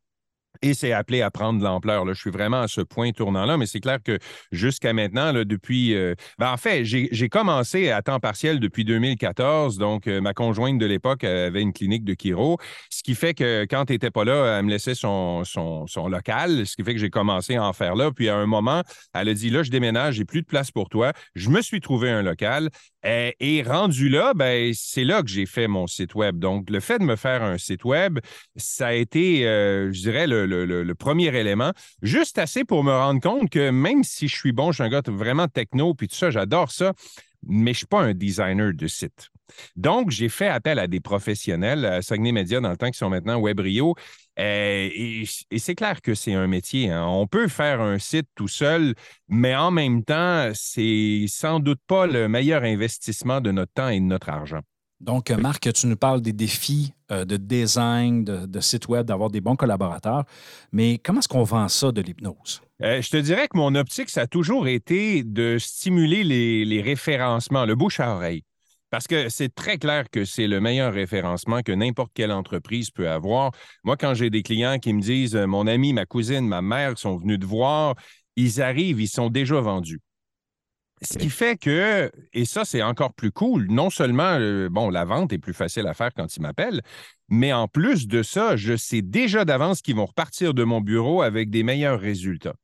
Et 0.67 0.73
c'est 0.73 0.93
appelé 0.93 1.21
à 1.21 1.31
prendre 1.31 1.59
de 1.59 1.65
l'ampleur. 1.65 2.07
Je 2.09 2.15
suis 2.15 2.31
vraiment 2.31 2.63
à 2.63 2.69
ce 2.69 2.81
point 2.81 3.13
tournant-là, 3.13 3.59
mais 3.59 3.67
c'est 3.67 3.81
clair 3.81 3.99
que 4.03 4.19
jusqu'à 4.51 4.95
maintenant, 4.95 5.31
là, 5.31 5.45
depuis. 5.45 5.95
euh, 5.95 6.15
ben, 6.39 6.51
en 6.51 6.57
fait, 6.57 6.87
j'ai 6.87 7.29
commencé 7.29 7.91
à 7.91 8.01
temps 8.01 8.19
partiel 8.19 8.61
depuis 8.61 8.87
2014. 8.87 9.77
Donc, 9.77 10.07
euh, 10.07 10.23
ma 10.23 10.33
conjointe 10.33 10.79
de 10.79 10.87
l'époque 10.87 11.23
avait 11.23 11.61
une 11.61 11.75
clinique 11.75 12.03
de 12.05 12.15
chiro, 12.19 12.57
ce 12.89 13.03
qui 13.03 13.15
fait 13.15 13.35
que 13.35 13.67
quand 13.69 13.85
tu 13.85 13.93
n'étais 13.93 14.11
pas 14.11 14.25
là, 14.25 14.57
elle 14.59 14.65
me 14.65 14.71
laissait 14.71 14.95
son, 14.95 15.45
son, 15.45 15.87
son 15.87 16.09
local, 16.09 16.67
ce 16.67 16.77
qui 16.77 16.83
fait 16.83 16.95
que 16.95 17.01
j'ai 17.01 17.11
commencé 17.11 17.57
à 17.57 17.65
en 17.65 17.75
faire 17.75 17.95
là. 17.95 18.11
Puis 18.11 18.31
à 18.31 18.37
un 18.37 18.47
moment, 18.47 18.83
elle 19.13 19.29
a 19.29 19.35
dit 19.35 19.51
Là, 19.51 19.65
je 19.65 19.71
déménage, 19.71 20.15
j'ai 20.15 20.25
plus 20.25 20.41
de 20.41 20.47
place 20.47 20.71
pour 20.71 20.89
toi. 20.89 21.13
Je 21.35 21.51
me 21.51 21.61
suis 21.61 21.81
trouvé 21.81 22.09
un 22.09 22.23
local. 22.23 22.71
Euh, 23.05 23.31
et 23.39 23.63
rendu 23.63 24.09
là, 24.09 24.33
ben, 24.35 24.73
c'est 24.75 25.05
là 25.05 25.21
que 25.23 25.29
j'ai 25.29 25.45
fait 25.45 25.69
mon 25.69 25.87
site 25.87 26.15
web. 26.15 26.39
Donc, 26.39 26.71
le 26.71 26.81
fait 26.81 26.99
de 26.99 27.05
me 27.05 27.17
faire 27.17 27.43
un 27.43 27.59
site 27.59 27.85
web, 27.85 28.19
ça 28.57 28.87
a 28.89 28.93
été, 28.95 29.47
euh, 29.47 29.93
je 29.93 30.01
dirais, 30.01 30.27
le- 30.27 30.47
le- 30.65 30.95
premier 30.95 31.35
élément. 31.37 31.73
Juste 32.03 32.39
assez 32.39 32.65
pour 32.65 32.85
me 32.85 32.93
rendre 32.93 33.21
compte 33.21 33.51
que 33.51 33.71
même 33.71 34.05
si 34.05 34.29
je 34.29 34.35
suis 34.37 34.53
bon, 34.53 34.71
je 34.71 34.77
suis 34.77 34.85
un 34.85 34.89
gars 34.89 35.03
vraiment 35.07 35.49
techno, 35.49 35.93
puis 35.95 36.07
tout 36.09 36.15
ça, 36.15 36.31
j'adore 36.31 36.71
ça, 36.71 36.93
mais 37.47 37.73
je 37.73 37.77
ne 37.77 37.79
suis 37.79 37.87
pas 37.87 38.01
un 38.01 38.15
designer 38.15 38.73
de 38.73 38.87
site. 38.87 39.29
Donc, 39.77 40.11
j'ai 40.11 40.29
fait 40.31 40.49
appel 40.49 40.79
à 40.79 40.87
des 40.87 41.01
professionnels, 41.01 41.85
à 41.85 42.01
Saguenay 42.03 42.33
Media 42.33 42.61
dans 42.61 42.71
le 42.71 42.77
temps, 42.77 42.91
qui 42.91 42.99
sont 42.99 43.11
maintenant 43.11 43.39
Webrio. 43.41 43.95
Euh, 44.39 44.89
et 44.93 45.25
et 45.51 45.59
c'est 45.59 45.75
clair 45.75 46.01
que 46.03 46.15
c'est 46.15 46.33
un 46.35 46.47
métier. 46.47 46.91
hein. 46.91 47.05
On 47.07 47.27
peut 47.27 47.47
faire 47.49 47.81
un 47.81 47.99
site 47.99 48.27
tout 48.35 48.49
seul, 48.49 48.95
mais 49.29 49.55
en 49.55 49.71
même 49.71 50.03
temps, 50.03 50.51
c'est 50.55 51.27
sans 51.29 51.61
doute 51.61 51.81
pas 51.87 52.07
le 52.07 52.29
meilleur 52.29 52.63
investissement 52.65 53.41
de 53.41 53.53
notre 53.53 53.73
temps 53.73 53.89
et 53.91 54.01
de 54.01 54.05
notre 54.07 54.31
argent. 54.31 54.61
Donc, 55.05 55.31
euh, 55.31 55.37
Marc, 55.37 55.71
tu 55.71 55.87
nous 55.87 55.97
parles 55.97 56.23
des 56.23 56.33
défis 56.33 56.95
euh, 57.13 57.27
de 57.27 57.37
design, 57.37 58.25
de, 58.25 58.47
de 58.47 58.61
site 58.61 58.89
web, 58.89 59.07
d'avoir 59.07 59.29
des 59.29 59.43
bons 59.43 59.55
collaborateurs. 59.55 60.25
Mais 60.73 60.97
comment 60.97 61.19
est-ce 61.19 61.29
qu'on 61.29 61.43
vend 61.43 61.69
ça 61.69 61.93
de 61.93 62.01
l'hypnose? 62.01 62.63
Euh, 62.83 63.03
je 63.03 63.11
te 63.11 63.19
dirais 63.19 63.47
que 63.49 63.59
mon 63.59 63.75
optique, 63.75 64.09
ça 64.09 64.23
a 64.23 64.27
toujours 64.27 64.67
été 64.67 65.23
de 65.23 65.59
stimuler 65.59 66.25
les, 66.25 66.65
les 66.65 66.81
référencements, 66.81 67.67
le 67.67 67.75
bouche 67.75 68.01
à 68.01 68.15
oreille. 68.15 68.45
Parce 68.89 69.07
que 69.07 69.29
c'est 69.29 69.55
très 69.55 69.77
clair 69.77 70.09
que 70.11 70.25
c'est 70.25 70.47
le 70.47 70.59
meilleur 70.61 70.95
référencement 70.95 71.61
que 71.61 71.73
n'importe 71.73 72.13
quelle 72.15 72.33
entreprise 72.33 72.91
peut 72.91 73.11
avoir. 73.11 73.51
Moi, 73.83 73.99
quand 73.99 74.15
j'ai 74.15 74.31
des 74.31 74.43
clients 74.43 74.79
qui 74.79 74.95
me 74.95 75.03
disent 75.03 75.35
Mon 75.35 75.67
ami, 75.67 75.93
ma 75.93 76.07
cousine, 76.07 76.49
ma 76.49 76.63
mère 76.63 76.97
sont 76.97 77.19
venus 77.19 77.41
te 77.41 77.45
voir, 77.45 77.95
ils 78.37 78.63
arrivent, 78.63 79.03
ils 79.03 79.09
sont 79.09 79.29
déjà 79.29 79.61
vendus. 79.61 80.01
Ce 81.03 81.19
qui 81.19 81.29
fait 81.29 81.57
que, 81.57 82.11
et 82.33 82.45
ça, 82.45 82.65
c'est 82.65 82.83
encore 82.83 83.13
plus 83.13 83.31
cool, 83.31 83.67
non 83.69 83.91
seulement, 83.91 84.39
euh, 84.39 84.69
bon, 84.71 84.89
la 84.91 85.05
vente 85.05 85.33
est 85.33 85.39
plus 85.39 85.53
facile 85.53 85.87
à 85.87 85.93
faire 85.95 86.11
quand 86.15 86.35
ils 86.37 86.41
m'appellent, 86.41 86.81
mais 87.29 87.53
en 87.53 87.69
plus 87.69 88.07
de 88.07 88.23
ça, 88.23 88.57
je 88.57 88.77
sais 88.77 89.03
déjà 89.03 89.45
d'avance 89.45 89.83
qu'ils 89.83 89.97
vont 89.97 90.07
repartir 90.07 90.55
de 90.55 90.65
mon 90.65 90.81
bureau 90.81 91.21
avec 91.23 91.51
des 91.51 91.63
meilleurs 91.63 92.01
résultats. 92.01 92.55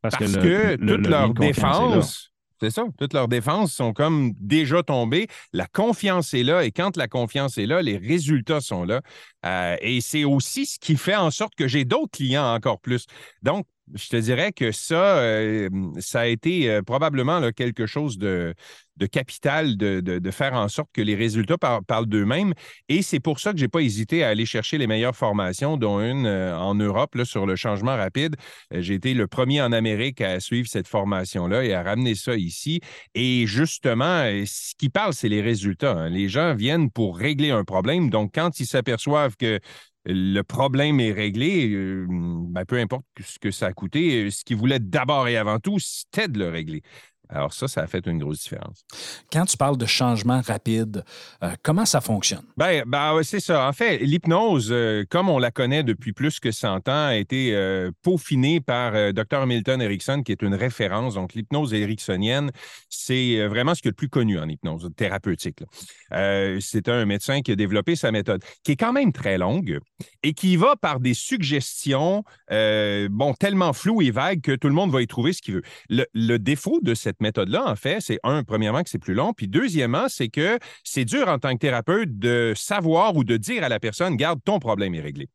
Parce 0.00 0.14
que, 0.16 0.24
le- 0.24 0.76
le- 0.76 0.76
toute 0.96 1.04
le 1.04 1.10
leur 1.10 1.34
défense, 1.34 2.30
c'est 2.60 2.70
ça, 2.70 2.84
toutes 2.98 3.12
leurs 3.12 3.28
défenses 3.28 3.72
sont 3.72 3.92
comme 3.92 4.32
déjà 4.40 4.82
tombées. 4.82 5.26
La 5.52 5.66
confiance 5.66 6.34
est 6.34 6.42
là 6.44 6.64
et 6.64 6.70
quand 6.72 6.96
la 6.96 7.06
confiance 7.06 7.58
est 7.58 7.66
là, 7.66 7.82
les 7.82 7.96
résultats 7.98 8.60
sont 8.60 8.84
là. 8.84 9.02
Euh, 9.44 9.76
et 9.80 10.00
c'est 10.00 10.24
aussi 10.24 10.66
ce 10.66 10.78
qui 10.78 10.96
fait 10.96 11.14
en 11.16 11.30
sorte 11.30 11.54
que 11.54 11.68
j'ai 11.68 11.84
d'autres 11.84 12.12
clients 12.12 12.54
encore 12.54 12.80
plus. 12.80 13.06
Donc, 13.42 13.66
je 13.94 14.08
te 14.08 14.16
dirais 14.16 14.52
que 14.52 14.72
ça, 14.72 15.18
euh, 15.18 15.68
ça 15.98 16.20
a 16.20 16.26
été 16.26 16.70
euh, 16.70 16.82
probablement 16.82 17.40
quelque 17.52 17.86
chose 17.86 18.18
de, 18.18 18.54
capital 19.12 19.76
de, 19.76 20.30
faire 20.30 20.54
en 20.54 20.68
sorte 20.68 20.90
que 20.92 21.00
les 21.00 21.14
résultats 21.14 21.56
parlent 21.58 22.06
d'eux-mêmes. 22.06 22.52
Et 22.88 23.02
c'est 23.02 23.20
pour 23.20 23.40
ça 23.40 23.52
que 23.52 23.58
je 23.58 23.64
n'ai 23.64 23.68
pas 23.68 23.80
hésité 23.80 24.24
à 24.24 24.28
aller 24.28 24.46
chercher 24.46 24.78
les 24.78 24.86
meilleures 24.86 25.16
formations, 25.16 25.76
dont 25.76 26.00
une 26.00 26.26
euh, 26.26 26.56
en 26.58 26.74
Europe 26.74 27.16
sur 27.24 27.46
le 27.46 27.56
changement 27.56 27.96
rapide. 27.96 28.36
J'ai 28.72 28.94
été 28.94 29.14
le 29.14 29.26
premier 29.26 29.62
en 29.62 29.72
Amérique 29.72 30.20
à 30.20 30.40
suivre 30.40 30.68
cette 30.68 30.88
formation-là 30.88 31.64
et 31.64 31.72
à 31.72 31.82
ramener 31.82 32.14
ça 32.14 32.36
ici. 32.36 32.80
Et 33.14 33.46
justement, 33.46 34.22
ce 34.44 34.74
qui 34.76 34.88
parle, 34.88 35.14
c'est 35.14 35.28
les 35.28 35.42
résultats. 35.42 35.92
Hein. 35.92 36.08
Les 36.10 36.28
gens 36.28 36.54
viennent 36.54 36.90
pour 36.90 37.16
régler 37.16 37.50
un 37.50 37.64
problème. 37.64 38.10
Donc, 38.10 38.32
quand 38.34 38.60
ils 38.60 38.66
s'aperçoivent 38.66 39.36
que 39.36 39.60
le 40.10 40.42
problème 40.42 41.00
est 41.00 41.12
réglé, 41.12 41.68
ben, 42.58 42.64
peu 42.66 42.78
importe 42.78 43.04
ce 43.20 43.38
que 43.38 43.50
ça 43.50 43.66
a 43.66 43.72
coûté, 43.72 44.26
euh, 44.26 44.30
ce 44.30 44.44
qu'ils 44.44 44.56
voulaient 44.56 44.80
d'abord 44.80 45.28
et 45.28 45.36
avant 45.36 45.58
tout, 45.58 45.78
c'était 45.78 46.28
de 46.28 46.38
le 46.38 46.48
régler. 46.48 46.82
Alors 47.30 47.52
ça, 47.52 47.68
ça 47.68 47.82
a 47.82 47.86
fait 47.86 48.06
une 48.06 48.18
grosse 48.18 48.40
différence. 48.40 48.84
Quand 49.30 49.44
tu 49.44 49.56
parles 49.56 49.76
de 49.76 49.84
changement 49.86 50.40
rapide, 50.40 51.04
euh, 51.42 51.52
comment 51.62 51.84
ça 51.84 52.00
fonctionne? 52.00 52.44
Bien, 52.56 52.84
ben, 52.86 53.20
c'est 53.22 53.40
ça. 53.40 53.68
En 53.68 53.72
fait, 53.72 53.98
l'hypnose, 53.98 54.68
euh, 54.70 55.04
comme 55.10 55.28
on 55.28 55.38
la 55.38 55.50
connaît 55.50 55.82
depuis 55.82 56.12
plus 56.12 56.40
que 56.40 56.50
100 56.50 56.88
ans, 56.88 57.06
a 57.08 57.16
été 57.16 57.54
euh, 57.54 57.90
peaufinée 58.02 58.60
par 58.60 59.12
Dr. 59.12 59.46
Milton 59.46 59.82
Erickson, 59.82 60.22
qui 60.24 60.32
est 60.32 60.42
une 60.42 60.54
référence. 60.54 61.14
Donc, 61.14 61.34
l'hypnose 61.34 61.74
ericksonienne, 61.74 62.50
c'est 62.88 63.46
vraiment 63.46 63.74
ce 63.74 63.82
qui 63.82 63.88
est 63.88 63.90
le 63.90 63.94
plus 63.94 64.08
connu 64.08 64.38
en 64.38 64.48
hypnose 64.48 64.88
thérapeutique. 64.96 65.62
c'est 66.10 66.88
un 66.88 67.04
médecin 67.04 67.42
qui 67.42 67.52
a 67.52 67.56
développé 67.56 67.96
sa 67.96 68.10
méthode, 68.10 68.42
qui 68.64 68.72
est 68.72 68.76
quand 68.76 68.92
même 68.92 69.12
très 69.12 69.38
longue 69.38 69.80
et 70.22 70.32
qui 70.32 70.56
va 70.56 70.76
par 70.76 71.00
des 71.00 71.14
suggestions, 71.14 72.24
bon, 72.50 73.34
tellement 73.38 73.72
floues 73.72 74.02
et 74.02 74.10
vagues 74.10 74.40
que 74.40 74.52
tout 74.52 74.68
le 74.68 74.74
monde 74.74 74.90
va 74.90 75.02
y 75.02 75.06
trouver 75.06 75.32
ce 75.32 75.42
qu'il 75.42 75.54
veut. 75.54 75.62
le 75.88 76.36
défaut 76.38 76.80
de 76.82 76.94
cette 76.94 77.17
méthode-là, 77.20 77.64
en 77.66 77.76
fait, 77.76 77.98
c'est 78.00 78.18
un, 78.22 78.44
premièrement, 78.44 78.82
que 78.82 78.90
c'est 78.90 78.98
plus 78.98 79.14
long, 79.14 79.32
puis 79.32 79.48
deuxièmement, 79.48 80.08
c'est 80.08 80.28
que 80.28 80.58
c'est 80.84 81.04
dur 81.04 81.28
en 81.28 81.38
tant 81.38 81.52
que 81.52 81.58
thérapeute 81.58 82.18
de 82.18 82.52
savoir 82.56 83.16
ou 83.16 83.24
de 83.24 83.36
dire 83.36 83.64
à 83.64 83.68
la 83.68 83.80
personne, 83.80 84.16
garde, 84.16 84.40
ton 84.44 84.58
problème 84.58 84.94
est 84.94 85.00
réglé. 85.00 85.28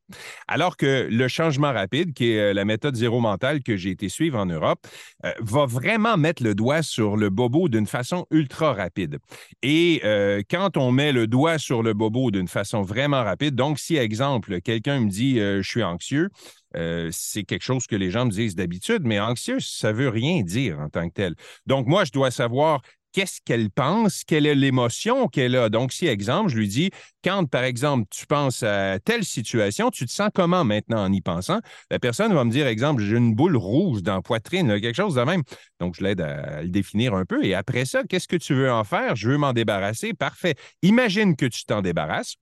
Alors 0.48 0.78
que 0.78 1.08
le 1.10 1.28
changement 1.28 1.72
rapide, 1.72 2.13
qui 2.13 2.32
est 2.32 2.40
euh, 2.40 2.54
la 2.54 2.66
méthode 2.66 2.96
zéro 2.96 3.20
mentale 3.20 3.62
que 3.63 3.75
j'ai 3.78 3.92
été 3.92 4.10
suivre 4.10 4.38
en 4.38 4.46
Europe, 4.46 4.86
euh, 5.25 5.32
va 5.40 5.66
vraiment 5.66 6.18
mettre 6.18 6.44
le 6.44 6.56
doigt 6.56 6.82
sur 6.82 7.18
le 7.18 7.30
bobo 7.30 7.70
d'une 7.70 7.88
façon 7.88 8.25
ultra 8.32 8.74
rapide. 8.74 9.20
Et 9.62 10.02
euh, 10.04 10.42
quand 10.50 10.78
on 10.78 10.92
met 10.92 11.12
le 11.12 11.28
doigt 11.28 11.58
sur 11.58 11.84
le 11.84 11.94
bobo 11.94 12.32
d'une 12.32 12.48
façon 12.48 12.82
vraiment 12.82 13.24
rapide, 13.24 13.56
donc 13.56 13.80
si, 13.80 13.96
exemple, 13.98 14.62
quelqu'un 14.62 15.00
me 15.00 15.10
dit, 15.10 15.38
je 15.38 15.62
suis 15.62 15.84
anxieux, 15.84 16.30
euh, 16.75 17.10
c'est 17.12 17.44
quelque 17.44 17.63
chose 17.63 17.88
que 17.88 17.96
les 17.96 18.12
gens 18.12 18.25
me 18.25 18.32
disent 18.32 18.56
d'habitude, 18.56 19.01
mais 19.03 19.20
anxieux, 19.20 19.60
ça 19.60 19.92
veut 19.92 20.10
rien 20.10 20.42
dire 20.42 20.80
en 20.80 20.89
tant 20.89 21.08
que 21.08 21.13
tel. 21.13 21.36
Donc, 21.65 21.88
moi, 21.88 22.03
je 22.06 22.12
dois 22.12 22.32
savoir 22.32 22.82
qu'est-ce 23.13 23.39
qu'elle 23.46 23.70
pense, 23.70 24.24
quelle 24.25 24.46
est 24.46 24.56
l'émotion 24.56 25.27
qu'elle 25.27 25.56
a. 25.56 25.70
Donc, 25.70 25.94
si, 25.94 26.08
exemple, 26.08 26.50
je 26.50 26.58
lui 26.58 26.68
dis, 26.68 26.89
quand, 27.24 27.46
par 27.46 27.63
exemple, 27.63 28.06
tu 28.10 28.25
penses 28.25 28.63
à 28.63 29.00
telle 29.00 29.24
situation, 29.24 29.92
tu 29.92 30.06
te 30.06 30.12
sens 30.12 30.30
comment 30.34 30.65
maintenant 30.65 31.06
en 31.06 31.12
y 31.13 31.22
pensant? 31.22 31.60
La 31.89 32.00
personne 32.00 32.34
va 32.34 32.44
me 32.44 32.51
dire, 32.51 32.68
exemple, 32.68 33.01
j'ai 33.03 33.15
une 33.15 33.36
boule 33.36 33.56
rouge 33.56 34.01
dans 34.01 34.15
la 34.15 34.22
poitrine, 34.22 34.82
quelque 34.82 34.96
chose 34.96 35.15
de 35.15 35.22
même. 35.22 35.44
Donc, 35.80 35.96
je 35.96 36.03
l'aide 36.03 36.22
à 36.22 36.63
le 36.63 36.70
définir 36.70 37.13
un 37.13 37.25
peu. 37.25 37.46
Et 37.46 37.53
après 37.53 37.86
ça, 37.86 38.03
qu'est-ce 38.03 38.27
que 38.27 38.36
tu 38.36 38.53
veux 38.56 38.72
en 38.72 38.84
faire? 38.84 39.15
Je 39.15 39.30
veux 39.30 39.38
m'en 39.38 39.53
débarrasser. 39.53 40.13
Parfait. 40.13 40.56
Imagine 40.82 41.36
que 41.36 41.46
tu 41.46 41.65
t'en 41.65 41.82
débarrasses. 41.82 42.36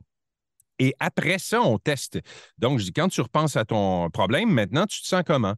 Et 0.82 0.96
après 1.00 1.38
ça, 1.38 1.62
on 1.62 1.78
teste. 1.78 2.20
Donc, 2.58 2.80
je 2.80 2.86
dis, 2.86 2.92
quand 2.92 3.08
tu 3.08 3.22
repenses 3.22 3.56
à 3.56 3.66
ton 3.66 4.10
problème, 4.10 4.50
maintenant, 4.50 4.88
tu 4.88 5.00
te 5.00 5.06
sens 5.06 5.22
comment? 5.24 5.54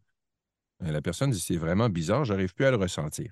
Euh, 0.84 0.92
la 0.92 1.02
personne 1.02 1.32
dit 1.32 1.40
c'est 1.40 1.56
vraiment 1.56 1.88
bizarre, 1.88 2.26
j'arrive 2.26 2.54
plus 2.54 2.66
à 2.66 2.72
le 2.72 2.76
ressentir. 2.76 3.32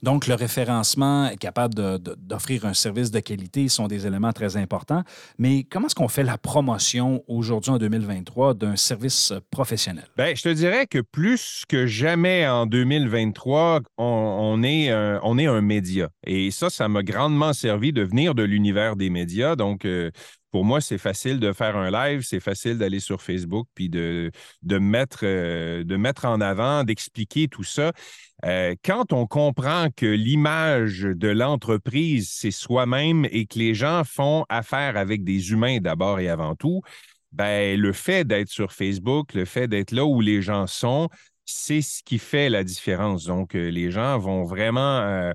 Donc, 0.00 0.28
le 0.28 0.34
référencement 0.34 1.26
est 1.26 1.36
capable 1.36 1.74
d'offrir 1.74 2.66
un 2.66 2.74
service 2.74 3.10
de 3.10 3.18
qualité 3.18 3.68
sont 3.68 3.88
des 3.88 4.06
éléments 4.06 4.32
très 4.32 4.56
importants. 4.56 5.02
Mais 5.38 5.64
comment 5.64 5.86
est-ce 5.86 5.96
qu'on 5.96 6.06
fait 6.06 6.22
la 6.22 6.38
promotion 6.38 7.24
aujourd'hui 7.26 7.72
en 7.72 7.78
2023 7.78 8.54
d'un 8.54 8.76
service 8.76 9.32
professionnel? 9.50 10.04
Bien, 10.16 10.34
je 10.36 10.42
te 10.42 10.50
dirais 10.50 10.86
que 10.86 11.00
plus 11.00 11.64
que 11.68 11.86
jamais 11.86 12.46
en 12.46 12.66
2023, 12.66 13.80
on, 13.98 14.62
est, 14.62 14.90
un, 14.90 15.18
on 15.24 15.36
est 15.36 15.46
un 15.46 15.62
média. 15.62 16.10
Et 16.24 16.52
ça, 16.52 16.70
ça 16.70 16.86
m'a 16.86 17.02
grandement 17.02 17.52
servi 17.52 17.92
de 17.92 18.02
venir 18.02 18.36
de 18.36 18.44
l'univers 18.44 18.94
des 18.94 19.10
médias. 19.10 19.56
Donc, 19.56 19.84
euh, 19.84 20.12
pour 20.54 20.64
moi, 20.64 20.80
c'est 20.80 20.98
facile 20.98 21.40
de 21.40 21.52
faire 21.52 21.76
un 21.76 21.90
live, 21.90 22.20
c'est 22.22 22.38
facile 22.38 22.78
d'aller 22.78 23.00
sur 23.00 23.20
Facebook 23.20 23.66
puis 23.74 23.88
de, 23.88 24.30
de, 24.62 24.78
mettre, 24.78 25.22
euh, 25.24 25.82
de 25.82 25.96
mettre 25.96 26.26
en 26.26 26.40
avant, 26.40 26.84
d'expliquer 26.84 27.48
tout 27.48 27.64
ça. 27.64 27.90
Euh, 28.44 28.76
quand 28.84 29.12
on 29.12 29.26
comprend 29.26 29.88
que 29.96 30.06
l'image 30.06 31.00
de 31.00 31.26
l'entreprise, 31.26 32.30
c'est 32.32 32.52
soi-même 32.52 33.26
et 33.32 33.46
que 33.46 33.58
les 33.58 33.74
gens 33.74 34.04
font 34.04 34.44
affaire 34.48 34.96
avec 34.96 35.24
des 35.24 35.50
humains 35.50 35.78
d'abord 35.80 36.20
et 36.20 36.28
avant 36.28 36.54
tout, 36.54 36.82
ben, 37.32 37.76
le 37.76 37.92
fait 37.92 38.24
d'être 38.24 38.48
sur 38.48 38.70
Facebook, 38.70 39.34
le 39.34 39.46
fait 39.46 39.66
d'être 39.66 39.90
là 39.90 40.04
où 40.04 40.20
les 40.20 40.40
gens 40.40 40.68
sont, 40.68 41.08
c'est 41.44 41.82
ce 41.82 42.04
qui 42.04 42.20
fait 42.20 42.48
la 42.48 42.62
différence. 42.62 43.24
Donc, 43.24 43.56
euh, 43.56 43.70
les 43.70 43.90
gens 43.90 44.18
vont 44.20 44.44
vraiment 44.44 45.32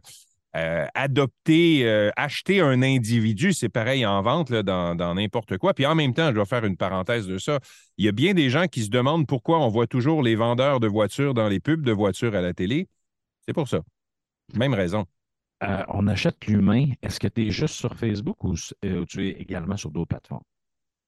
adopter, 0.53 1.85
euh, 1.85 2.09
acheter 2.15 2.59
un 2.61 2.81
individu, 2.81 3.53
c'est 3.53 3.69
pareil 3.69 4.05
en 4.05 4.21
vente 4.21 4.51
dans 4.51 5.15
n'importe 5.15 5.57
quoi. 5.57 5.73
Puis 5.73 5.85
en 5.85 5.95
même 5.95 6.13
temps, 6.13 6.29
je 6.29 6.33
dois 6.33 6.45
faire 6.45 6.65
une 6.65 6.77
parenthèse 6.77 7.27
de 7.27 7.37
ça. 7.37 7.59
Il 7.97 8.05
y 8.05 8.07
a 8.07 8.11
bien 8.11 8.33
des 8.33 8.49
gens 8.49 8.67
qui 8.67 8.83
se 8.83 8.89
demandent 8.89 9.27
pourquoi 9.27 9.59
on 9.59 9.69
voit 9.69 9.87
toujours 9.87 10.23
les 10.23 10.35
vendeurs 10.35 10.79
de 10.79 10.87
voitures 10.87 11.33
dans 11.33 11.47
les 11.47 11.59
pubs 11.59 11.83
de 11.83 11.91
voitures 11.91 12.35
à 12.35 12.41
la 12.41 12.53
télé. 12.53 12.87
C'est 13.45 13.53
pour 13.53 13.67
ça. 13.67 13.81
Même 14.55 14.73
raison. 14.73 15.05
Euh, 15.63 15.83
on 15.89 16.07
achète 16.07 16.45
l'humain. 16.47 16.85
Est-ce 17.01 17.19
que 17.19 17.27
tu 17.27 17.47
es 17.47 17.51
juste 17.51 17.75
sur 17.75 17.95
Facebook 17.95 18.43
ou 18.43 18.55
tu 19.05 19.27
es 19.27 19.31
également 19.31 19.77
sur 19.77 19.91
d'autres 19.91 20.09
plateformes? 20.09 20.43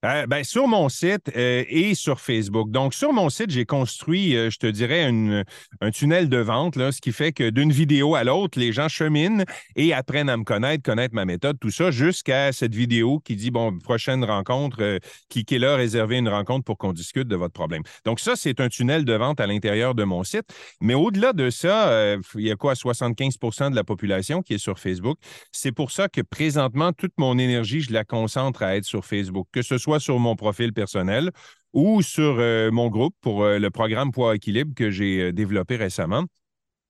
Euh, 0.04 0.26
ben, 0.26 0.44
sur 0.44 0.68
mon 0.68 0.90
site 0.90 1.32
euh, 1.36 1.64
et 1.70 1.94
sur 1.94 2.20
Facebook. 2.20 2.72
Donc, 2.72 2.96
sur 2.96 3.14
mon 3.14 3.30
site, 3.30 3.52
j'ai 3.52 3.66
construit, 3.66 4.36
euh, 4.36 4.50
je 4.50 4.58
te 4.58 4.66
dirais, 4.66 5.04
un 5.04 5.92
tunnel 5.92 6.28
de 6.28 6.38
vente, 6.38 6.76
là, 6.76 6.92
ce 6.92 7.00
qui 7.02 7.12
fait 7.12 7.32
que 7.32 7.52
d'une 7.52 7.72
vidéo 7.72 8.16
à 8.16 8.24
l'autre, 8.24 8.60
les 8.60 8.74
gens 8.74 8.88
cheminent 8.88 9.44
et 9.76 9.94
apprennent 9.94 10.30
à 10.30 10.38
me 10.38 10.44
connaître, 10.44 10.82
connaître 10.82 11.14
ma 11.14 11.26
méthode, 11.26 11.60
tout 11.60 11.70
ça, 11.70 11.92
jusqu'à 11.92 12.52
cette 12.52 12.74
vidéo 12.74 13.20
qui 13.20 13.36
dit, 13.36 13.52
bon, 13.52 13.78
prochaine 13.78 14.24
rencontre, 14.24 15.00
cliquez 15.30 15.60
là, 15.60 15.76
réservez 15.76 16.18
une 16.18 16.30
rencontre 16.30 16.66
pour 16.66 16.80
qu'on 16.80 16.94
discute 16.94 17.28
de 17.28 17.36
votre 17.36 17.54
problème. 17.54 17.84
Donc, 18.04 18.20
ça, 18.20 18.36
c'est 18.36 18.60
un 18.60 18.70
tunnel 18.70 19.06
de 19.06 19.14
vente 19.14 19.40
à 19.40 19.46
l'intérieur 19.46 19.94
de 19.94 20.04
mon 20.04 20.24
site. 20.24 20.46
Mais 20.82 20.96
au-delà 20.96 21.34
de 21.34 21.52
ça, 21.52 22.16
il 22.36 22.42
y 22.42 22.52
a 22.52 22.56
quoi, 22.56 22.74
75% 22.74 23.70
de 23.70 23.76
la 23.76 23.84
population 23.84 24.42
qui 24.42 24.56
est 24.56 24.58
sur 24.58 24.80
Facebook. 24.80 25.20
C'est 25.52 25.72
pour 25.72 25.92
ça 25.92 26.10
que 26.10 26.22
présentement, 26.22 26.92
toute 26.92 27.14
mon 27.20 27.38
énergie, 27.38 27.82
je 27.82 27.94
la 27.94 28.04
concentre 28.04 28.64
à 28.64 28.76
être 28.76 28.86
sur 28.86 29.06
Facebook, 29.06 29.48
que 29.52 29.62
ce 29.62 29.78
soit 29.78 29.91
sur 30.00 30.20
mon 30.20 30.36
profil 30.36 30.74
personnel 30.74 31.32
ou 31.74 32.02
sur 32.02 32.38
euh, 32.40 32.72
mon 32.72 32.90
groupe 32.90 33.16
pour 33.22 33.44
euh, 33.44 33.60
le 33.60 33.70
programme 33.70 34.12
Poids 34.12 34.36
Équilibre 34.36 34.74
que 34.76 34.92
j'ai 34.92 35.22
euh, 35.22 35.32
développé 35.32 35.76
récemment 35.76 36.26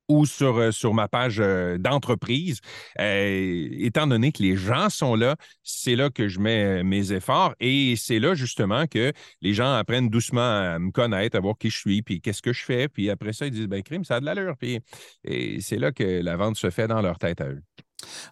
ou 0.07 0.25
sur, 0.25 0.73
sur 0.73 0.93
ma 0.93 1.07
page 1.07 1.41
d'entreprise. 1.79 2.59
étant 2.99 4.07
donné 4.07 4.33
que 4.33 4.43
les 4.43 4.57
gens 4.57 4.89
sont 4.89 5.15
là, 5.15 5.37
c'est 5.63 5.95
là 5.95 6.09
que 6.09 6.27
je 6.27 6.41
mets 6.41 6.83
mes 6.83 7.13
efforts 7.13 7.53
et 7.61 7.95
c'est 7.95 8.19
là 8.19 8.33
justement 8.33 8.87
que 8.87 9.13
les 9.41 9.53
gens 9.53 9.73
apprennent 9.73 10.09
doucement 10.09 10.41
à 10.41 10.79
me 10.79 10.91
connaître, 10.91 11.37
à 11.37 11.39
voir 11.39 11.57
qui 11.57 11.69
je 11.69 11.77
suis, 11.77 12.01
puis 12.01 12.19
qu'est-ce 12.19 12.41
que 12.41 12.51
je 12.51 12.65
fais. 12.65 12.89
Puis 12.89 13.09
après 13.09 13.31
ça, 13.31 13.45
ils 13.45 13.51
disent, 13.51 13.67
ben 13.67 13.81
crime, 13.83 14.03
ça 14.03 14.17
a 14.17 14.19
de 14.19 14.25
l'allure. 14.25 14.57
Puis 14.57 14.79
et 15.23 15.61
c'est 15.61 15.77
là 15.77 15.93
que 15.93 16.03
la 16.03 16.35
vente 16.35 16.57
se 16.57 16.69
fait 16.71 16.89
dans 16.89 17.01
leur 17.01 17.17
tête 17.17 17.39
à 17.39 17.47
eux. 17.47 17.61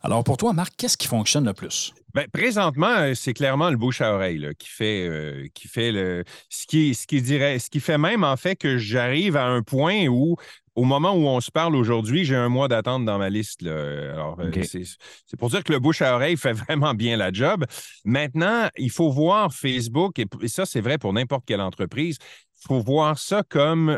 Alors 0.02 0.24
pour 0.24 0.38
toi, 0.38 0.54
Marc, 0.54 0.74
qu'est-ce 0.78 0.98
qui 0.98 1.08
fonctionne 1.08 1.46
le 1.46 1.54
plus? 1.54 1.94
Bien, 2.14 2.26
présentement, 2.34 2.88
euh, 2.88 3.14
c'est 3.14 3.34
clairement 3.34 3.70
le 3.70 3.78
bouche 3.78 4.02
à 4.02 4.14
oreille 4.16 4.50
qui 4.58 4.68
fait, 4.68 5.08
euh, 5.08 5.48
qui 5.54 5.68
fait 5.68 5.92
le, 5.92 6.24
ce, 6.50 6.66
qui, 6.66 6.96
ce, 6.96 7.06
qui 7.06 7.22
dirait, 7.22 7.60
ce 7.60 7.70
qui 7.70 7.80
fait 7.80 8.00
même 8.00 8.24
en 8.24 8.36
fait 8.36 8.56
que 8.56 8.80
j'arrive 8.80 9.38
à 9.38 9.46
un 9.46 9.62
point 9.62 10.08
où, 10.08 10.36
au 10.76 10.86
moment 10.86 11.14
où 11.14 11.28
on 11.28 11.40
se 11.40 11.52
parle 11.52 11.76
aujourd'hui, 11.76 12.26
j'ai 12.26 12.36
un 12.36 12.50
mois 12.50 12.68
d'attente 12.68 13.06
dans 13.06 13.20
ma 13.20 13.30
liste. 13.30 13.62
Alors, 13.64 14.40
euh, 14.40 14.52
c'est 14.64 15.38
pour 15.38 15.50
dire 15.50 15.64
que 15.64 15.72
le 15.72 15.80
bouche 15.80 16.02
à 16.02 16.16
oreille 16.16 16.38
fait 16.38 16.54
vraiment 16.68 16.96
bien 16.96 17.16
la 17.16 17.32
job. 17.32 17.66
Maintenant, 18.06 18.70
il 18.78 18.90
faut 18.90 19.12
voir 19.12 19.54
Facebook, 19.54 20.18
et 20.18 20.48
ça, 20.48 20.66
c'est 20.66 20.82
vrai 20.82 20.98
pour 20.98 21.14
n'importe 21.14 21.44
quelle 21.46 21.62
entreprise, 21.62 22.18
il 22.62 22.68
faut 22.68 22.82
voir 22.82 23.20
ça 23.20 23.44
comme 23.48 23.98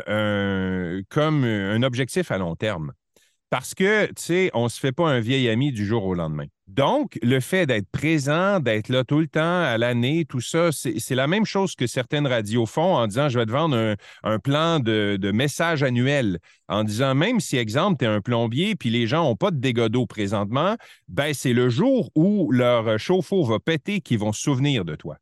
comme 1.08 1.44
un 1.44 1.82
objectif 1.82 2.30
à 2.30 2.38
long 2.38 2.56
terme. 2.56 2.92
Parce 3.52 3.74
que, 3.74 4.06
tu 4.06 4.12
sais, 4.16 4.50
on 4.54 4.64
ne 4.64 4.68
se 4.70 4.80
fait 4.80 4.92
pas 4.92 5.10
un 5.10 5.20
vieil 5.20 5.46
ami 5.50 5.72
du 5.72 5.84
jour 5.84 6.06
au 6.06 6.14
lendemain. 6.14 6.46
Donc, 6.68 7.18
le 7.20 7.38
fait 7.38 7.66
d'être 7.66 7.90
présent, 7.90 8.60
d'être 8.60 8.88
là 8.88 9.04
tout 9.04 9.18
le 9.18 9.26
temps, 9.26 9.60
à 9.60 9.76
l'année, 9.76 10.24
tout 10.24 10.40
ça, 10.40 10.70
c'est 10.72 11.14
la 11.14 11.26
même 11.26 11.44
chose 11.44 11.74
que 11.74 11.86
certaines 11.86 12.26
radios 12.26 12.64
font 12.64 12.94
en 12.94 13.06
disant, 13.06 13.28
je 13.28 13.38
vais 13.38 13.44
te 13.44 13.50
vendre 13.50 13.94
un, 14.22 14.38
plan 14.38 14.80
de, 14.80 15.18
de 15.20 15.32
message 15.32 15.82
annuel. 15.82 16.38
En 16.66 16.82
disant, 16.82 17.14
même 17.14 17.40
si, 17.40 17.58
exemple, 17.58 17.98
tu 17.98 18.06
es 18.06 18.08
un 18.08 18.22
plombier, 18.22 18.74
puis 18.74 18.88
les 18.88 19.06
gens 19.06 19.24
n'ont 19.24 19.36
pas 19.36 19.50
de 19.50 19.58
dégâts 19.58 19.88
d'eau 19.88 20.06
présentement, 20.06 20.78
ben 21.08 21.34
c'est 21.34 21.52
le 21.52 21.68
jour 21.68 22.10
où 22.14 22.50
leur 22.52 22.98
chauffe-eau 22.98 23.44
va 23.44 23.58
péter 23.58 24.00
qu'ils 24.00 24.18
vont 24.18 24.32
se 24.32 24.40
souvenir 24.40 24.86
de 24.86 24.94
toi. 24.94 25.18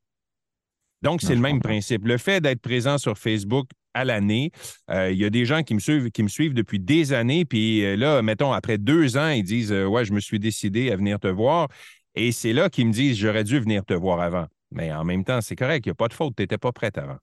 Donc, 1.03 1.21
c'est 1.21 1.35
le 1.35 1.41
même 1.41 1.61
principe. 1.61 2.07
Le 2.07 2.17
fait 2.17 2.41
d'être 2.41 2.61
présent 2.61 2.97
sur 2.97 3.19
Facebook 3.19 3.71
à 3.95 4.05
l'année. 4.05 4.51
Euh, 4.91 5.11
il 5.11 5.19
y 5.19 5.25
a 5.25 5.31
des 5.31 5.45
gens 5.45 5.63
qui 5.63 5.75
me 5.75 5.81
suivent, 5.81 6.11
qui 6.11 6.23
me 6.23 6.29
suivent 6.29 6.55
depuis 6.55 6.79
des 6.79 7.13
années, 7.13 7.45
puis 7.45 7.85
euh, 7.85 7.97
là, 7.97 8.23
mettons, 8.23 8.53
après 8.53 8.79
deux 8.79 9.17
ans, 9.17 9.29
ils 9.29 9.43
disent 9.43 9.73
euh, 9.73 9.87
Ouais, 9.87 10.05
je 10.05 10.13
me 10.13 10.21
suis 10.21 10.39
décidé 10.39 10.91
à 10.91 10.97
venir 10.97 11.19
te 11.19 11.29
voir. 11.29 11.69
Et 12.15 12.33
c'est 12.33 12.53
là 12.53 12.69
qu'ils 12.69 12.87
me 12.87 12.93
disent 12.93 13.17
J'aurais 13.19 13.45
dû 13.45 13.59
venir 13.59 13.85
te 13.85 13.95
voir 13.95 14.21
avant. 14.21 14.47
Mais 14.73 14.93
en 14.93 15.05
même 15.05 15.25
temps, 15.25 15.41
c'est 15.41 15.57
correct, 15.57 15.85
il 15.87 15.89
n'y 15.89 15.93
a 15.93 15.97
pas 15.97 16.07
de 16.07 16.13
faute, 16.13 16.35
tu 16.37 16.43
n'étais 16.43 16.59
pas 16.59 16.71
prête 16.71 16.97
avant. 16.97 17.17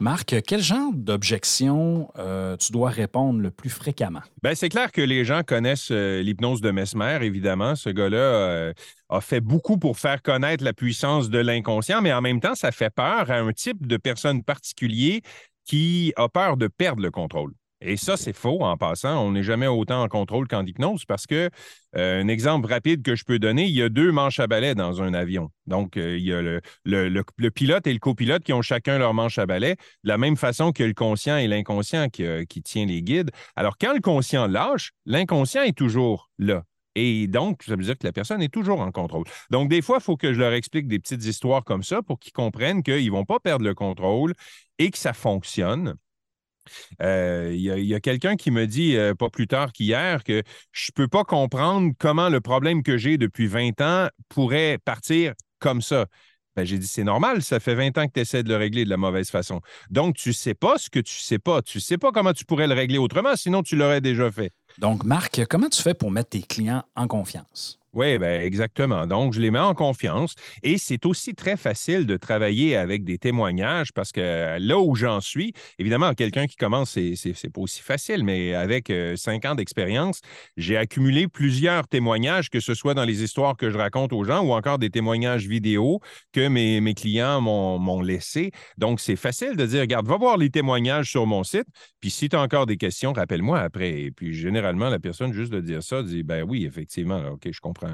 Marc, 0.00 0.34
quel 0.44 0.60
genre 0.60 0.90
d'objection 0.92 2.10
euh, 2.18 2.56
tu 2.56 2.72
dois 2.72 2.90
répondre 2.90 3.40
le 3.40 3.52
plus 3.52 3.70
fréquemment? 3.70 4.22
Ben, 4.42 4.56
c'est 4.56 4.68
clair 4.68 4.90
que 4.90 5.00
les 5.00 5.24
gens 5.24 5.42
connaissent 5.46 5.92
euh, 5.92 6.22
l'hypnose 6.22 6.60
de 6.60 6.72
Mesmer, 6.72 7.20
évidemment. 7.22 7.76
Ce 7.76 7.88
gars-là 7.90 8.16
euh, 8.16 8.72
a 9.10 9.20
fait 9.20 9.40
beaucoup 9.40 9.78
pour 9.78 9.96
faire 9.96 10.22
connaître 10.22 10.64
la 10.64 10.72
puissance 10.72 11.30
de 11.30 11.38
l'inconscient, 11.38 12.02
mais 12.02 12.12
en 12.12 12.20
même 12.20 12.40
temps, 12.40 12.56
ça 12.56 12.72
fait 12.72 12.90
peur 12.90 13.30
à 13.30 13.38
un 13.38 13.52
type 13.52 13.86
de 13.86 13.96
personne 13.96 14.42
particulier 14.42 15.22
qui 15.68 16.12
a 16.16 16.28
peur 16.28 16.56
de 16.56 16.66
perdre 16.66 17.02
le 17.02 17.10
contrôle. 17.12 17.52
Et 17.80 17.96
ça, 17.96 18.16
c'est 18.16 18.32
faux 18.32 18.64
en 18.64 18.76
passant. 18.76 19.24
On 19.24 19.30
n'est 19.30 19.44
jamais 19.44 19.68
autant 19.68 20.02
en 20.02 20.08
contrôle 20.08 20.48
qu'en 20.48 20.66
hypnose 20.66 21.04
parce 21.04 21.28
que, 21.28 21.48
euh, 21.96 22.22
un 22.22 22.26
exemple 22.26 22.66
rapide 22.68 23.02
que 23.02 23.14
je 23.14 23.22
peux 23.24 23.38
donner, 23.38 23.66
il 23.66 23.74
y 23.74 23.82
a 23.82 23.88
deux 23.88 24.10
manches 24.10 24.40
à 24.40 24.48
balai 24.48 24.74
dans 24.74 25.00
un 25.00 25.14
avion. 25.14 25.50
Donc, 25.66 25.96
euh, 25.96 26.18
il 26.18 26.24
y 26.24 26.32
a 26.32 26.42
le, 26.42 26.60
le- 26.84 27.08
le- 27.08 27.22
le 27.36 27.50
pilote 27.52 27.86
et 27.86 27.92
le 27.92 28.00
copilote 28.00 28.42
qui 28.42 28.52
ont 28.52 28.62
chacun 28.62 28.98
leur 28.98 29.14
manche 29.14 29.38
à 29.38 29.46
balai, 29.46 29.76
de 30.02 30.08
la 30.08 30.18
même 30.18 30.36
façon 30.36 30.72
que 30.72 30.82
le 30.82 30.94
conscient 30.94 31.36
et 31.36 31.46
l'inconscient 31.46 32.08
qui, 32.08 32.24
euh, 32.24 32.44
qui 32.44 32.62
tient 32.62 32.86
les 32.86 33.00
guides. 33.02 33.30
Alors, 33.54 33.78
quand 33.78 33.94
le 33.94 34.00
conscient 34.00 34.48
lâche, 34.48 34.90
l'inconscient 35.06 35.62
est 35.62 35.76
toujours 35.76 36.30
là. 36.40 36.64
Et 36.94 37.26
donc, 37.28 37.62
ça 37.62 37.76
veut 37.76 37.84
dire 37.84 37.96
que 37.96 38.06
la 38.06 38.12
personne 38.12 38.42
est 38.42 38.52
toujours 38.52 38.80
en 38.80 38.90
contrôle. 38.90 39.24
Donc, 39.50 39.68
des 39.68 39.82
fois, 39.82 39.98
il 40.00 40.02
faut 40.02 40.16
que 40.16 40.32
je 40.32 40.38
leur 40.40 40.52
explique 40.52 40.88
des 40.88 40.98
petites 40.98 41.24
histoires 41.24 41.64
comme 41.64 41.82
ça 41.82 42.02
pour 42.02 42.18
qu'ils 42.18 42.32
comprennent 42.32 42.82
qu'ils 42.82 43.06
ne 43.06 43.10
vont 43.10 43.24
pas 43.24 43.38
perdre 43.38 43.64
le 43.64 43.74
contrôle 43.74 44.34
et 44.78 44.90
que 44.90 44.98
ça 44.98 45.12
fonctionne. 45.12 45.94
Euh, 47.02 47.52
Il 47.54 47.60
y 47.60 47.94
a, 47.94 48.00
quelqu'un 48.00 48.36
qui 48.36 48.50
me 48.50 48.66
dit 48.66 48.96
euh, 48.96 49.14
pas 49.14 49.30
plus 49.30 49.46
tard 49.46 49.72
qu'hier 49.72 50.22
que 50.24 50.42
je 50.72 50.90
ne 50.90 50.94
peux 50.94 51.08
pas 51.08 51.24
comprendre 51.24 51.92
comment 51.98 52.28
le 52.28 52.40
problème 52.40 52.82
que 52.82 52.98
j'ai 52.98 53.16
depuis 53.16 53.46
20 53.46 53.80
ans 53.80 54.08
pourrait 54.28 54.78
partir 54.84 55.34
comme 55.58 55.82
ça. 55.82 56.06
Ben, 56.58 56.66
j'ai 56.66 56.78
dit, 56.78 56.88
c'est 56.88 57.04
normal, 57.04 57.40
ça 57.40 57.60
fait 57.60 57.76
20 57.76 57.96
ans 57.98 58.08
que 58.08 58.14
tu 58.14 58.18
essaies 58.18 58.42
de 58.42 58.48
le 58.48 58.56
régler 58.56 58.84
de 58.84 58.90
la 58.90 58.96
mauvaise 58.96 59.30
façon. 59.30 59.60
Donc, 59.90 60.16
tu 60.16 60.32
sais 60.32 60.54
pas 60.54 60.76
ce 60.76 60.90
que 60.90 60.98
tu 60.98 61.14
sais 61.14 61.38
pas. 61.38 61.62
Tu 61.62 61.78
ne 61.78 61.80
sais 61.80 61.98
pas 61.98 62.10
comment 62.10 62.32
tu 62.32 62.44
pourrais 62.44 62.66
le 62.66 62.74
régler 62.74 62.98
autrement, 62.98 63.36
sinon 63.36 63.62
tu 63.62 63.76
l'aurais 63.76 64.00
déjà 64.00 64.28
fait. 64.32 64.50
Donc, 64.76 65.04
Marc, 65.04 65.40
comment 65.48 65.68
tu 65.68 65.80
fais 65.80 65.94
pour 65.94 66.10
mettre 66.10 66.30
tes 66.30 66.42
clients 66.42 66.82
en 66.96 67.06
confiance? 67.06 67.78
Oui, 67.98 68.16
ben 68.16 68.40
exactement. 68.42 69.08
Donc, 69.08 69.32
je 69.32 69.40
les 69.40 69.50
mets 69.50 69.58
en 69.58 69.74
confiance. 69.74 70.36
Et 70.62 70.78
c'est 70.78 71.04
aussi 71.04 71.34
très 71.34 71.56
facile 71.56 72.06
de 72.06 72.16
travailler 72.16 72.76
avec 72.76 73.02
des 73.02 73.18
témoignages 73.18 73.92
parce 73.92 74.12
que 74.12 74.20
euh, 74.20 74.58
là 74.60 74.78
où 74.78 74.94
j'en 74.94 75.20
suis, 75.20 75.52
évidemment, 75.80 76.14
quelqu'un 76.14 76.46
qui 76.46 76.54
commence, 76.54 76.92
c'est, 76.92 77.50
pas 77.52 77.60
aussi 77.60 77.82
facile, 77.82 78.22
mais 78.22 78.54
avec 78.54 78.90
euh, 78.90 79.16
cinq 79.16 79.44
ans 79.46 79.56
d'expérience, 79.56 80.20
j'ai 80.56 80.76
accumulé 80.76 81.26
plusieurs 81.26 81.88
témoignages, 81.88 82.50
que 82.50 82.60
ce 82.60 82.72
soit 82.72 82.94
dans 82.94 83.04
les 83.04 83.24
histoires 83.24 83.56
que 83.56 83.68
je 83.68 83.76
raconte 83.76 84.12
aux 84.12 84.22
gens 84.22 84.44
ou 84.44 84.52
encore 84.52 84.78
des 84.78 84.90
témoignages 84.90 85.48
vidéo 85.48 85.98
que 86.32 86.46
mes, 86.46 86.80
mes 86.80 86.94
clients 86.94 87.40
m'ont, 87.40 88.00
laissé. 88.00 88.52
Donc, 88.76 89.00
c'est 89.00 89.16
facile 89.16 89.56
de 89.56 89.66
dire, 89.66 89.80
regarde, 89.80 90.06
va 90.06 90.18
voir 90.18 90.36
les 90.36 90.50
témoignages 90.50 91.10
sur 91.10 91.26
mon 91.26 91.42
site. 91.42 91.66
Puis 92.00 92.10
si 92.10 92.28
tu 92.28 92.36
as 92.36 92.40
encore 92.40 92.66
des 92.66 92.76
questions, 92.76 93.12
rappelle-moi 93.12 93.58
après. 93.58 94.02
Et 94.02 94.12
puis 94.12 94.34
généralement, 94.34 94.88
la 94.88 95.00
personne, 95.00 95.32
juste 95.32 95.52
de 95.52 95.60
dire 95.60 95.82
ça, 95.82 96.04
dit 96.04 96.22
ben 96.22 96.44
oui, 96.48 96.64
effectivement, 96.64 97.20
OK, 97.32 97.48
je 97.50 97.60
comprends. 97.60 97.87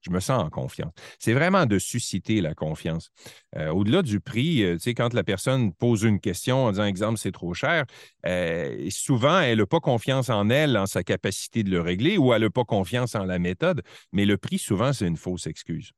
Je, 0.00 0.10
me 0.10 0.20
sens 0.20 0.42
en 0.42 0.50
confiance. 0.50 0.92
C'est 1.18 1.32
vraiment 1.32 1.66
de 1.66 1.78
susciter 1.78 2.40
la 2.40 2.54
confiance. 2.54 3.10
Euh, 3.56 3.70
au-delà 3.70 4.02
du 4.02 4.20
prix, 4.20 4.62
euh, 4.62 4.74
tu 4.74 4.80
sais, 4.80 4.94
quand 4.94 5.12
la 5.14 5.24
personne 5.24 5.72
pose 5.72 6.04
une 6.04 6.20
question 6.20 6.64
en 6.64 6.70
disant, 6.70 6.84
exemple, 6.84 7.18
c'est 7.18 7.32
trop 7.32 7.54
cher, 7.54 7.84
euh, 8.24 8.86
souvent, 8.90 9.40
elle 9.40 9.58
n'a 9.58 9.66
pas 9.66 9.80
confiance 9.80 10.30
en 10.30 10.48
elle, 10.48 10.76
en 10.76 10.86
sa 10.86 11.02
capacité 11.02 11.64
de 11.64 11.70
le 11.70 11.80
régler, 11.80 12.18
ou 12.18 12.32
elle 12.32 12.42
n'a 12.42 12.50
pas 12.50 12.64
confiance 12.64 13.14
en 13.14 13.24
la 13.24 13.38
méthode. 13.38 13.82
Mais 14.12 14.26
le 14.26 14.36
prix, 14.36 14.58
souvent, 14.58 14.92
c'est 14.92 15.06
une 15.06 15.16
fausse 15.16 15.46
excuse. 15.46 15.90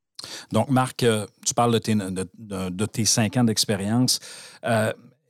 Donc, 0.50 0.68
Marc, 0.70 1.04
tu 1.46 1.54
parles 1.54 1.78
de 1.78 2.86
tes 2.86 3.04
cinq 3.04 3.36
ans 3.36 3.44
d'expérience. 3.44 4.20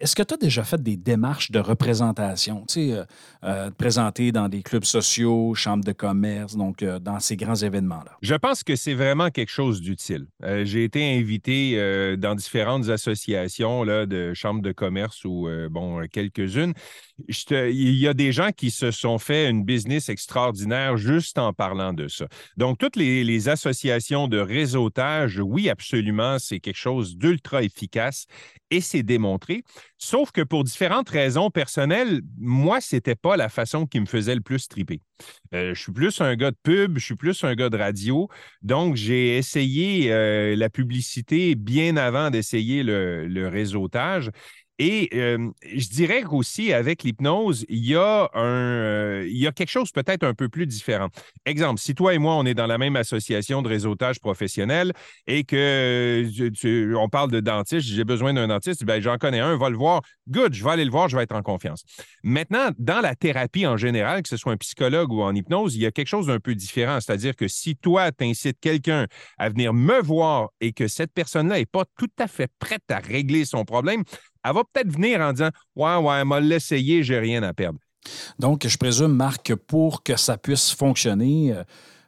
Est-ce 0.01 0.15
que 0.15 0.23
tu 0.23 0.35
as 0.35 0.37
déjà 0.37 0.63
fait 0.63 0.81
des 0.81 0.97
démarches 0.97 1.51
de 1.51 1.59
représentation? 1.59 2.65
Tu 2.69 2.75
sais, 2.75 2.93
euh, 2.93 3.05
euh, 3.43 3.71
te 3.71 3.75
présenter 3.75 4.31
dans 4.31 4.49
des 4.49 4.63
clubs 4.63 4.85
sociaux, 4.85 5.55
chambres 5.55 5.85
de 5.85 5.93
commerce, 5.93 6.57
donc 6.57 6.83
euh, 6.83 7.01
dans 7.01 7.19
ces 7.19 7.37
grands 7.37 7.57
événements-là? 7.57 8.17
Je 8.23 8.35
pense 8.37 8.63
que 8.63 8.77
c'est 8.77 8.95
vraiment 8.95 9.31
quelque 9.31 9.51
chose 9.51 9.81
d'utile. 9.81 10.27
J'ai 10.63 10.85
été 10.85 11.19
invité 11.19 12.17
dans 12.17 12.35
différentes 12.35 12.89
associations 12.89 13.83
là, 13.83 14.07
de 14.07 14.35
chambres 14.35 14.63
de 14.63 14.73
commerce 14.73 15.25
ou, 15.25 15.49
bon, 15.71 16.07
quelques-unes. 16.11 16.75
Il 17.29 17.95
y 17.95 18.07
a 18.07 18.15
des 18.15 18.33
gens 18.33 18.51
qui 18.53 18.71
se 18.71 18.91
sont 18.91 19.19
fait 19.19 19.49
une 19.49 19.65
business 19.65 20.09
extraordinaire 20.09 20.97
juste 20.97 21.39
en 21.39 21.53
parlant 21.53 21.93
de 21.93 22.09
ça. 22.09 22.27
Donc, 22.57 22.79
toutes 22.79 22.97
les, 22.97 23.25
les 23.25 23.49
associations 23.49 24.29
de 24.29 24.39
réseautage, 24.39 25.41
oui, 25.43 25.69
absolument, 25.69 26.39
c'est 26.39 26.61
quelque 26.61 26.77
chose 26.77 27.17
d'ultra 27.17 27.63
efficace 27.63 28.27
et 28.71 28.81
c'est 28.81 29.03
démontré. 29.03 29.63
Sauf 30.01 30.31
que 30.31 30.43
pour 30.43 30.63
différentes 30.63 31.09
raisons 31.09 31.51
personnelles, 31.51 32.21
moi, 32.39 32.81
c'était 32.81 33.17
pas 33.17 33.37
la 33.37 33.49
façon 33.49 33.85
qui 33.85 33.99
me 33.99 34.07
faisait 34.07 34.37
le 34.37 34.41
plus 34.41 34.69
triper. 34.69 35.01
Euh, 35.55 35.75
je 35.75 35.81
suis 35.83 35.93
plus 35.93 36.21
un 36.21 36.37
gars 36.37 36.53
de 36.53 36.57
pub, 36.63 36.99
je 36.99 37.05
suis 37.05 37.17
plus 37.17 37.43
un 37.43 37.55
gars 37.57 37.69
de 37.69 37.77
radio. 37.77 38.29
Donc, 38.63 38.95
j'ai 38.95 39.37
essayé 39.37 40.13
euh, 40.13 40.55
la 40.55 40.71
publicité 40.71 41.57
bien 41.57 41.97
avant 41.97 42.31
d'essayer 42.31 42.85
le, 42.85 43.27
le 43.27 43.49
réseautage. 43.49 44.31
Et 44.79 45.11
je 45.13 45.89
dirais 45.89 46.23
qu'aussi, 46.23 46.73
avec 46.73 47.03
l'hypnose, 47.03 47.65
il 47.69 47.85
y, 47.85 47.97
a 47.97 48.31
un, 48.35 49.23
il 49.23 49.37
y 49.37 49.47
a 49.47 49.53
quelque 49.53 49.71
chose 49.71 49.91
peut-être 49.91 50.23
un 50.25 50.35
peu 50.35 50.49
plus 50.49 50.67
différent. 50.67 51.09
Exemple, 51.47 51.81
si 51.81 51.95
toi 51.95 52.15
et 52.15 52.19
moi, 52.19 52.35
on 52.35 52.47
est 52.47 52.55
dans 52.55 52.67
la 52.67 52.79
même 52.79 52.97
association 52.97 53.63
de 53.63 53.69
réseautage 53.69 54.21
professionnel 54.21 54.93
et 55.27 55.45
que 55.45 56.25
on 56.97 57.09
parle 57.09 57.31
de 57.31 57.41
dentiste, 57.41 57.89
j'ai 57.89 58.05
besoin 58.05 58.33
d'un 58.33 58.49
dentiste, 58.49 58.85
ben, 58.85 59.03
j'en 59.03 59.19
connais 59.19 59.41
un, 59.41 59.57
va 59.57 59.71
le 59.71 59.77
voir. 59.77 60.03
Good, 60.29 60.55
je 60.55 60.63
vais 60.63 60.71
aller 60.71 60.85
le 60.85 60.91
voir, 60.91 61.09
je 61.09 61.17
vais 61.17 61.23
être 61.23 61.35
en 61.35 61.43
confiance. 61.43 61.83
Maintenant, 62.23 62.71
dans 62.79 63.01
la 63.01 63.15
thérapie 63.15 63.67
en 63.67 63.77
général, 63.77 64.23
que 64.23 64.29
ce 64.29 64.37
soit 64.37 64.53
un 64.53 64.57
psychologue 64.57 65.13
ou 65.13 65.23
en 65.23 65.35
hypnose, 65.35 65.75
il 65.75 65.83
y 65.83 65.87
a 65.87 65.91
quelque 65.91 66.09
chose 66.09 66.27
d'un 66.27 66.41
peu 66.41 66.55
différent. 66.55 67.01
C'est-à-dire 67.01 67.35
que 67.35 67.49
si 67.49 67.77
toi, 67.77 68.13
tu 68.13 68.25
incites 68.25 68.61
quelqu'un 68.61 69.07
à 69.39 69.49
venir 69.49 69.73
me 69.73 70.01
voir 70.01 70.51
et 70.61 70.73
que 70.73 70.87
cette 70.87 71.13
personne-là 71.13 71.59
n'est 71.59 71.67
pas 71.67 71.85
tout 71.99 72.11
à 72.19 72.29
fait 72.29 72.51
prête 72.59 72.85
à 72.91 72.99
régler 72.99 73.45
son 73.45 73.65
problème, 73.65 74.05
elle 74.45 74.55
va 74.55 74.63
peut-être 74.65 74.93
venir 74.93 75.21
en 75.21 75.33
disant 75.33 75.51
Ouais, 75.77 75.97
ouais, 75.97 76.25
m'a 76.25 76.41
l'essayer, 76.41 77.03
j'ai 77.03 77.19
rien 77.19 77.43
à 77.43 77.53
perdre. 77.53 77.79
Donc, 78.39 78.67
je 78.67 78.79
présume, 78.79 79.13
Marc, 79.13 79.47
que 79.47 79.55
pour 79.55 80.03
que 80.03 80.17
ça 80.17 80.39
puisse 80.39 80.73
fonctionner, 80.73 81.55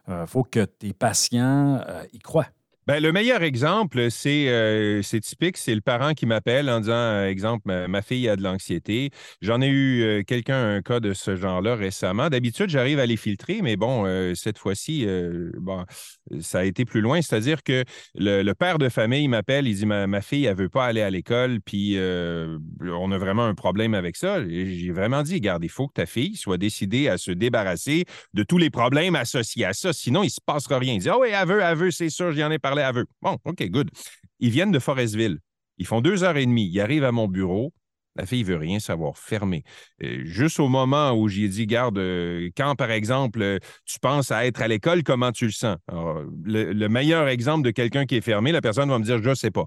il 0.07 0.27
faut 0.27 0.43
que 0.43 0.65
tes 0.65 0.93
patients 0.93 1.81
euh, 1.87 2.03
y 2.13 2.19
croient. 2.19 2.47
Ben, 2.87 2.99
le 2.99 3.11
meilleur 3.11 3.43
exemple, 3.43 4.09
c'est 4.09 4.47
euh, 4.47 5.01
typique, 5.01 5.57
c'est 5.57 5.75
le 5.75 5.81
parent 5.81 6.13
qui 6.15 6.25
m'appelle 6.25 6.67
en 6.67 6.79
disant, 6.79 6.93
euh, 6.93 7.27
exemple, 7.27 7.71
ma, 7.87 8.01
fille 8.01 8.27
a 8.27 8.35
de 8.35 8.41
l'anxiété. 8.41 9.11
J'en 9.39 9.61
ai 9.61 9.67
eu 9.67 10.01
euh, 10.01 10.23
quelqu'un, 10.23 10.77
un 10.77 10.81
cas 10.81 10.99
de 10.99 11.13
ce 11.13 11.35
genre-là 11.35 11.75
récemment. 11.75 12.29
D'habitude, 12.29 12.69
j'arrive 12.69 12.97
à 12.97 13.05
les 13.05 13.17
filtrer, 13.17 13.61
mais 13.61 13.75
bon, 13.75 14.05
euh, 14.07 14.33
cette 14.33 14.57
fois-ci, 14.57 15.05
bon, 15.57 15.85
ça 16.39 16.59
a 16.59 16.63
été 16.63 16.83
plus 16.83 17.01
loin. 17.01 17.21
C'est-à-dire 17.21 17.61
que 17.61 17.83
le, 18.15 18.53
père 18.53 18.79
de 18.79 18.89
famille 18.89 19.27
m'appelle, 19.27 19.67
il 19.67 19.75
dit, 19.75 19.85
ma, 19.85 20.07
ma 20.07 20.21
fille, 20.21 20.45
elle 20.45 20.57
veut 20.57 20.69
pas 20.69 20.85
aller 20.85 21.01
à 21.01 21.11
l'école, 21.11 21.59
puis 21.61 21.97
on 21.99 23.11
a 23.11 23.17
vraiment 23.17 23.45
un 23.45 23.55
problème 23.55 23.93
avec 23.93 24.17
ça. 24.17 24.43
J'ai 24.47 24.91
vraiment 24.91 25.21
dit, 25.21 25.35
regarde, 25.35 25.63
il 25.63 25.69
faut 25.69 25.87
que 25.87 25.93
ta 25.93 26.07
fille 26.07 26.35
soit 26.35 26.57
décidée 26.57 27.09
à 27.09 27.19
se 27.19 27.31
débarrasser 27.31 28.05
de 28.33 28.41
tous 28.41 28.57
les 28.57 28.71
problèmes 28.71 29.15
associés 29.15 29.65
à 29.65 29.73
ça. 29.73 29.93
Sinon, 29.93 30.23
il 30.23 30.27
ne 30.27 30.31
se 30.31 30.41
passera 30.43 30.79
rien. 30.79 30.93
Il 30.93 30.99
dit, 30.99 31.09
ah 31.09 31.19
oui, 31.19 31.29
elle 31.31 31.47
veut, 31.47 31.61
elle 31.61 31.77
veut, 31.77 31.91
c'est 31.91 32.09
sûr, 32.09 32.31
j'y 32.31 32.43
en 32.43 32.49
ai 32.49 32.59
parlé, 32.59 32.70
Bon, 33.21 33.37
OK, 33.45 33.63
good. 33.69 33.89
Ils 34.39 34.49
viennent 34.49 34.71
de 34.71 34.79
Forestville. 34.79 35.39
Ils 35.77 35.85
font 35.85 36.01
deux 36.01 36.23
heures 36.23 36.37
et 36.37 36.45
demie. 36.45 36.67
Ils 36.67 36.79
arrivent 36.81 37.03
à 37.03 37.11
mon 37.11 37.27
bureau. 37.27 37.73
La 38.15 38.25
fille 38.25 38.41
ne 38.41 38.47
veut 38.47 38.57
rien 38.57 38.79
savoir, 38.79 39.17
fermé. 39.17 39.63
Euh, 40.03 40.25
juste 40.25 40.59
au 40.59 40.67
moment 40.67 41.13
où 41.13 41.29
j'ai 41.29 41.47
dit, 41.47 41.65
garde, 41.65 41.97
euh, 41.97 42.49
quand 42.57 42.75
par 42.75 42.91
exemple, 42.91 43.41
euh, 43.41 43.57
tu 43.85 43.99
penses 43.99 44.31
à 44.31 44.45
être 44.45 44.61
à 44.61 44.67
l'école, 44.67 45.03
comment 45.03 45.31
tu 45.31 45.45
le 45.45 45.51
sens? 45.51 45.77
Le, 46.43 46.73
le 46.73 46.89
meilleur 46.89 47.29
exemple 47.29 47.63
de 47.63 47.71
quelqu'un 47.71 48.05
qui 48.05 48.17
est 48.17 48.21
fermé, 48.21 48.51
la 48.51 48.59
personne 48.59 48.89
va 48.89 48.99
me 48.99 49.05
dire, 49.05 49.23
je 49.23 49.29
ne 49.29 49.35
sais 49.35 49.51
pas. 49.51 49.65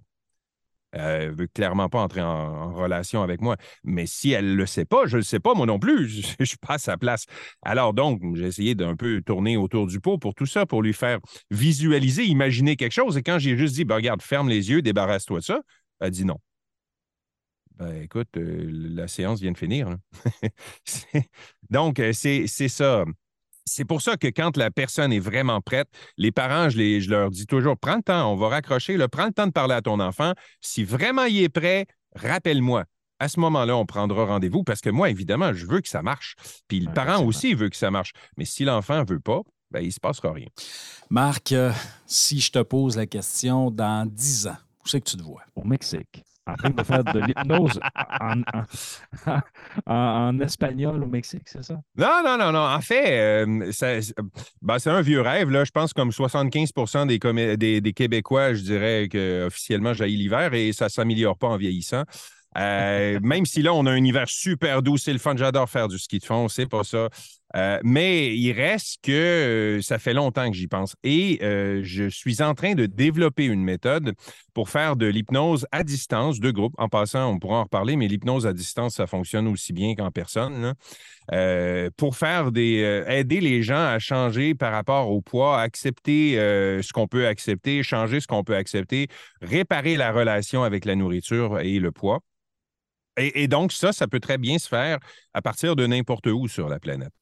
Euh, 0.97 1.33
veut 1.37 1.47
clairement 1.47 1.89
pas 1.89 2.01
entrer 2.01 2.21
en, 2.21 2.73
relation 2.73 3.23
avec 3.23 3.41
moi. 3.41 3.57
Mais 3.83 4.07
si 4.07 4.33
elle 4.33 4.57
le 4.57 4.67
sait 4.67 4.85
pas, 4.85 5.07
je 5.07 5.17
le 5.17 5.23
sais 5.23 5.41
pas, 5.41 5.55
moi 5.55 5.67
non 5.67 5.79
plus. 5.79 6.09
Je 6.09 6.35
ne 6.41 6.45
suis 6.45 6.57
pas 6.57 6.75
à 6.75 6.79
sa 6.79 6.97
place. 6.97 7.27
Alors 7.63 7.95
donc, 7.95 8.21
j'ai 8.35 8.47
essayé 8.47 8.75
d'un 8.75 8.97
peu 8.97 9.23
tourner 9.23 9.57
autour 9.57 9.87
du 9.87 10.01
pot 10.01 10.19
pour 10.19 10.35
tout 10.35 10.47
ça, 10.47 10.67
pour 10.67 10.83
lui 10.83 10.93
faire 10.93 11.19
visualiser, 11.51 12.25
imaginer 12.25 12.77
quelque 12.77 12.93
chose. 12.93 13.17
Et 13.17 13.23
quand 13.23 13.39
j'ai 13.39 13.57
juste 13.57 13.75
dit, 13.75 13.85
ben, 13.85 13.97
regarde, 13.97 14.23
ferme 14.23 14.49
les 14.49 14.71
yeux, 14.71 14.83
débarrasse-toi 14.83 15.41
de 15.41 15.45
ça, 15.45 15.61
elle 16.01 16.11
dit 16.11 16.25
non. 16.25 16.39
Ben, 17.77 18.03
écoute, 18.03 18.29
euh, 18.37 18.69
la 18.71 19.09
séance 19.09 19.41
vient 19.41 19.53
de 19.53 19.59
finir. 19.59 19.89
hein. 19.89 19.99
Donc, 21.71 21.99
euh, 21.99 22.13
c'est 22.13 22.47
ça. 22.47 23.05
C'est 23.67 23.85
pour 23.85 24.03
ça 24.03 24.17
que 24.17 24.27
quand 24.27 24.57
la 24.57 24.71
personne 24.71 25.13
est 25.13 25.19
vraiment 25.21 25.61
prête, 25.61 25.89
les 26.19 26.33
parents, 26.33 26.69
je, 26.69 26.77
les- 26.79 27.01
je 27.01 27.11
leur 27.11 27.31
dis 27.31 27.47
toujours, 27.47 27.77
prends 27.79 27.97
le 27.97 28.03
temps, 28.03 28.31
on 28.33 28.37
va 28.37 28.49
raccrocher, 28.49 28.97
là, 28.97 29.09
prends 29.09 29.27
le 29.27 29.33
temps 29.33 29.47
de 29.47 29.53
parler 29.53 29.75
à 29.75 29.83
ton 29.83 30.01
enfant. 30.01 30.33
Si 30.61 30.85
vraiment 30.85 31.25
il 31.25 31.43
est 31.43 31.49
prêt, 31.49 31.87
rappelle-moi. 32.15 32.85
à 33.21 33.29
ce 33.29 33.41
moment-là, 33.41 33.77
on 33.77 33.87
prendra 33.87 34.27
rendez-vous 34.27 34.65
parce 34.65 34.81
que 34.83 34.91
moi, 34.91 35.09
évidemment, 35.09 35.53
je 35.55 35.65
veux 35.67 35.81
que 35.81 35.89
ça 35.89 36.03
marche. 36.03 36.35
Puis 36.69 36.81
le 36.81 36.89
Ouais, 36.89 36.93
parent 36.95 37.25
aussi 37.25 37.55
veut 37.55 37.71
que 37.71 37.77
ça 37.77 37.91
marche. 37.91 38.13
Mais 38.37 38.45
si 38.45 38.65
l'enfant 38.65 38.99
ne 39.03 39.09
veut 39.09 39.21
pas, 39.21 39.41
ben, 39.71 39.81
il 39.81 39.87
ne 39.87 39.91
se 39.93 40.01
passera 40.01 40.33
rien. 40.33 40.49
Marc, 41.11 41.53
euh, 41.53 41.73
si 42.07 42.41
je 42.41 42.51
te 42.53 42.59
pose 42.61 42.97
la 42.97 43.07
question 43.07 43.71
dans 43.71 44.05
10 44.07 44.49
ans, 44.49 44.57
où 44.85 44.89
c'est 44.89 45.01
que 45.01 45.09
tu 45.09 45.17
te 45.17 45.23
vois? 45.23 45.43
Au 45.55 45.65
Mexique. 45.65 46.23
En 46.47 46.55
train 46.57 46.71
de 46.71 46.83
faire 46.83 47.03
de 47.05 47.21
l'hypnose 47.21 47.81
en, 48.21 48.43
en- 48.43 49.41
en- 49.87 49.93
en 50.29 50.41
espagnol 50.41 51.03
au 51.03 51.07
Mexique, 51.07 51.43
c'est 51.47 51.65
ça? 51.65 51.75
Non, 51.97 52.23
non, 52.25 52.37
non, 52.39 52.53
non. 52.53 52.59
En 52.67 52.81
fait, 52.81 53.19
euh, 53.19 53.71
ben, 54.61 54.79
c'est 54.79 54.91
un 54.91 55.01
vieux 55.01 55.21
rêve. 55.23 55.51
Là. 55.51 55.65
Je 55.65 55.71
pense 55.71 55.93
comme 55.95 56.13
75 56.13 56.73
des, 57.07 57.57
des, 57.57 57.81
des 57.81 57.93
Québécois, 57.93 58.55
je 58.55 58.63
dirais 58.63 59.09
que 59.11 59.47
officiellement 59.47 59.95
jaillit 59.95 60.17
l'hiver 60.17 60.53
et 60.55 60.73
ça 60.73 60.87
ne 60.87 60.91
s'améliore 60.91 61.39
pas 61.39 61.49
en 61.49 61.57
vieillissant. 61.57 62.03
Euh, 62.59 63.19
même 63.23 63.47
si 63.47 63.63
là, 63.63 63.73
on 63.73 63.87
a 63.87 63.91
un 63.93 64.05
hiver 64.05 64.29
super 64.29 64.83
doux, 64.83 64.97
c'est 64.99 65.13
le 65.13 65.19
fun, 65.19 65.35
j'adore 65.37 65.69
faire 65.71 65.89
du 65.89 65.99
ski 65.99 66.19
de 66.19 66.25
fond, 66.25 66.49
c'est 66.49 66.67
pas 66.67 66.85
ça. 66.85 67.09
Euh, 67.55 67.79
mais 67.85 68.37
il 68.37 68.53
reste 68.53 68.99
que 69.03 69.13
euh, 69.13 69.83
ça 69.83 69.99
fait 69.99 70.13
longtemps 70.13 70.51
que 70.51 70.57
j'y 70.57 70.67
pense. 70.67 70.97
Et 71.05 71.39
euh, 71.43 71.81
je 71.85 72.09
suis 72.09 72.43
en 72.43 72.55
train 72.55 72.75
de 72.75 72.87
développer 72.87 73.45
une 73.45 73.63
méthode 73.63 74.15
pour 74.55 74.71
faire 74.71 74.97
de 74.97 75.07
l'hypnose 75.07 75.67
à 75.71 75.85
distance, 75.85 76.41
de 76.41 76.51
groupe. 76.51 76.75
En 76.79 76.89
passant, 76.89 77.31
on 77.31 77.39
pourra 77.39 77.59
en 77.59 77.65
reparler, 77.65 77.97
mais 77.97 78.09
l'hypnose 78.09 78.47
à 78.47 78.53
distance, 78.53 78.95
ça 78.95 79.07
fonctionne 79.07 79.47
aussi 79.47 79.73
bien 79.73 79.95
qu'en 79.95 80.11
personne. 80.11 80.75
pour 81.97 82.17
faire 82.17 82.53
des 82.53 83.05
aider 83.09 83.41
les 83.41 83.63
gens 83.63 83.87
à 83.87 83.99
changer 83.99 84.55
par 84.55 84.73
rapport 84.73 85.11
au 85.11 85.21
poids, 85.23 85.61
accepter 85.61 86.35
ce 86.37 86.93
qu'on 86.93 87.09
peut 87.09 87.27
accepter, 87.27 87.83
changer 87.83 88.21
ce 88.21 88.27
qu'on 88.27 88.45
peut 88.45 88.57
accepter, 88.57 89.09
réparer 89.41 89.97
la 89.97 90.13
relation 90.13 90.63
avec 90.63 90.85
la 90.85 90.95
nourriture 90.97 91.61
et 91.61 91.79
le 91.79 91.93
poids. 91.93 92.21
Et, 93.17 93.43
et 93.43 93.49
donc, 93.49 93.73
ça, 93.73 93.93
ça 93.93 94.07
peut 94.07 94.21
très 94.21 94.39
bien 94.39 94.59
se 94.59 94.69
faire 94.69 94.99
à 95.33 95.43
partir 95.43 95.77
de 95.77 95.87
n'importe 95.87 96.27
où 96.27 96.49
sur 96.49 96.69
la 96.69 96.79
planète. 96.79 97.13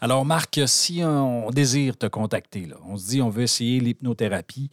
Alors, 0.00 0.24
Marc, 0.24 0.60
si 0.66 1.02
on 1.04 1.50
désire 1.50 1.96
te 1.96 2.06
contacter, 2.06 2.66
là, 2.66 2.76
on 2.86 2.96
se 2.96 3.08
dit 3.08 3.22
on 3.22 3.30
veut 3.30 3.42
essayer 3.42 3.80
l'hypnothérapie, 3.80 4.70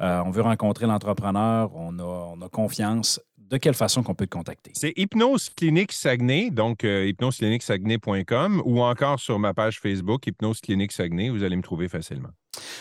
euh, 0.00 0.22
on 0.24 0.30
veut 0.30 0.42
rencontrer 0.42 0.86
l'entrepreneur, 0.86 1.70
on 1.74 1.98
a, 1.98 2.02
on 2.02 2.40
a 2.42 2.48
confiance, 2.48 3.20
de 3.38 3.56
quelle 3.58 3.74
façon 3.74 4.02
qu'on 4.02 4.14
peut 4.14 4.26
te 4.26 4.34
contacter? 4.36 4.72
C'est 4.74 4.92
Hypnose 4.96 5.50
Clinique 5.50 5.92
Saguenay, 5.92 6.50
donc 6.50 6.84
euh, 6.84 7.06
hypnosecliniquesaguenay.com 7.06 8.62
ou 8.64 8.82
encore 8.82 9.20
sur 9.20 9.38
ma 9.38 9.54
page 9.54 9.78
Facebook 9.80 10.26
Hypnose 10.26 10.60
Clinique 10.60 10.92
Saguenay, 10.92 11.30
vous 11.30 11.44
allez 11.44 11.56
me 11.56 11.62
trouver 11.62 11.88
facilement. 11.88 12.30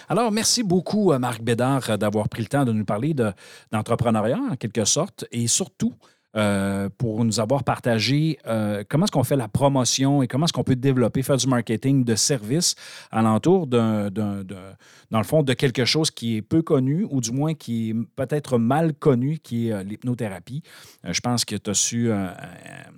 Alors, 0.10 0.32
merci 0.32 0.64
beaucoup, 0.64 1.12
à 1.12 1.20
Marc 1.20 1.42
Bédard, 1.42 1.90
euh, 1.90 1.98
d'avoir 1.98 2.30
pris 2.30 2.42
le 2.42 2.48
temps 2.48 2.66
de 2.66 2.72
nous 2.72 2.86
parler 2.86 3.14
de- 3.14 3.32
d'entrepreneuriat, 3.72 4.40
en 4.52 4.56
quelque 4.56 4.86
sorte, 4.86 5.26
et 5.32 5.48
surtout 5.48 5.94
euh, 6.36 6.90
pour 6.98 7.24
nous 7.26 7.40
avoir 7.40 7.64
partagé 7.64 8.38
euh, 8.48 8.84
comment 8.90 9.06
est-ce 9.06 9.12
qu'on 9.12 9.24
fait 9.24 9.36
la 9.36 9.48
promotion 9.48 10.22
et 10.22 10.28
comment 10.28 10.46
est-ce 10.46 10.54
qu'on 10.54 10.64
peut 10.64 10.76
développer, 10.76 11.24
faire 11.24 11.38
du 11.38 11.48
marketing 11.48 12.04
de 12.04 12.16
service 12.16 12.76
alentour 13.12 13.68
d'un, 13.68 14.10
d'un- 14.10 14.44
d'un- 14.44 14.76
dans 15.12 15.20
le 15.20 15.24
fond, 15.24 15.44
de 15.44 15.54
quelque 15.54 15.86
chose 15.86 16.12
qui 16.12 16.36
est 16.38 16.42
peu 16.42 16.62
connu 16.62 17.06
ou 17.10 17.22
du 17.22 17.32
moins 17.32 17.54
qui 17.54 17.92
est 17.92 17.96
peut-être 18.16 18.58
mal 18.58 18.94
connu, 18.94 19.38
qui 19.40 19.70
est 19.70 19.72
euh, 19.72 19.84
l'hypnothérapie. 19.84 20.62
Je 21.04 21.20
pense 21.22 21.46
que 21.46 21.56
tu 21.56 21.70
as 21.70 21.74
su 21.74 22.12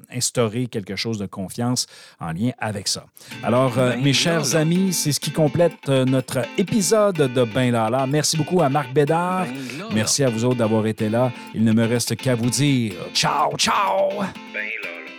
instaurer 0.10 0.68
quelque 0.68 0.96
chose 0.96 1.18
de 1.18 1.26
confiance 1.26 1.86
en 2.20 2.32
lien 2.32 2.52
avec 2.60 2.88
ça. 2.88 3.06
Alors, 3.44 3.76
Ben 3.76 4.02
mes 4.02 4.14
chers 4.14 4.44
là, 4.46 4.54
là. 4.54 4.60
amis, 4.62 4.94
c'est 4.94 5.12
ce 5.12 5.20
qui 5.20 5.32
complète 5.32 5.88
notre 5.90 6.40
épisode 6.58 7.16
de 7.18 7.44
Ben 7.44 7.72
Lala. 7.72 8.08
Merci 8.08 8.38
beaucoup 8.38 8.62
à 8.62 8.70
Marc 8.70 8.94
Bédard. 8.94 9.46
Ben 9.46 9.54
là. 9.80 9.86
Merci 9.94 10.24
à 10.24 10.30
vous 10.30 10.46
autres 10.46 10.58
d'avoir 10.58 10.86
été 10.88 11.10
là. 11.10 11.32
Il 11.54 11.64
ne 11.64 11.74
me 11.74 11.86
reste 11.86 12.16
qu'à 12.16 12.36
vous 12.36 12.50
dire 12.50 12.94
ciao, 13.14 13.27
ciao! 13.58 14.24
Ben 14.54 14.72
là, 14.84 14.92
là. 15.06 15.12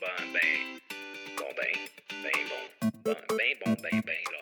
Ben, 0.00 0.32
ben. 0.32 0.80
Bon, 1.36 1.44
ben. 1.56 1.74
Ben 2.22 2.40
bon. 2.48 2.90
Ben, 3.04 3.16
ben 3.36 3.54
bon, 3.64 3.76
ben, 3.82 4.02
ben 4.06 4.41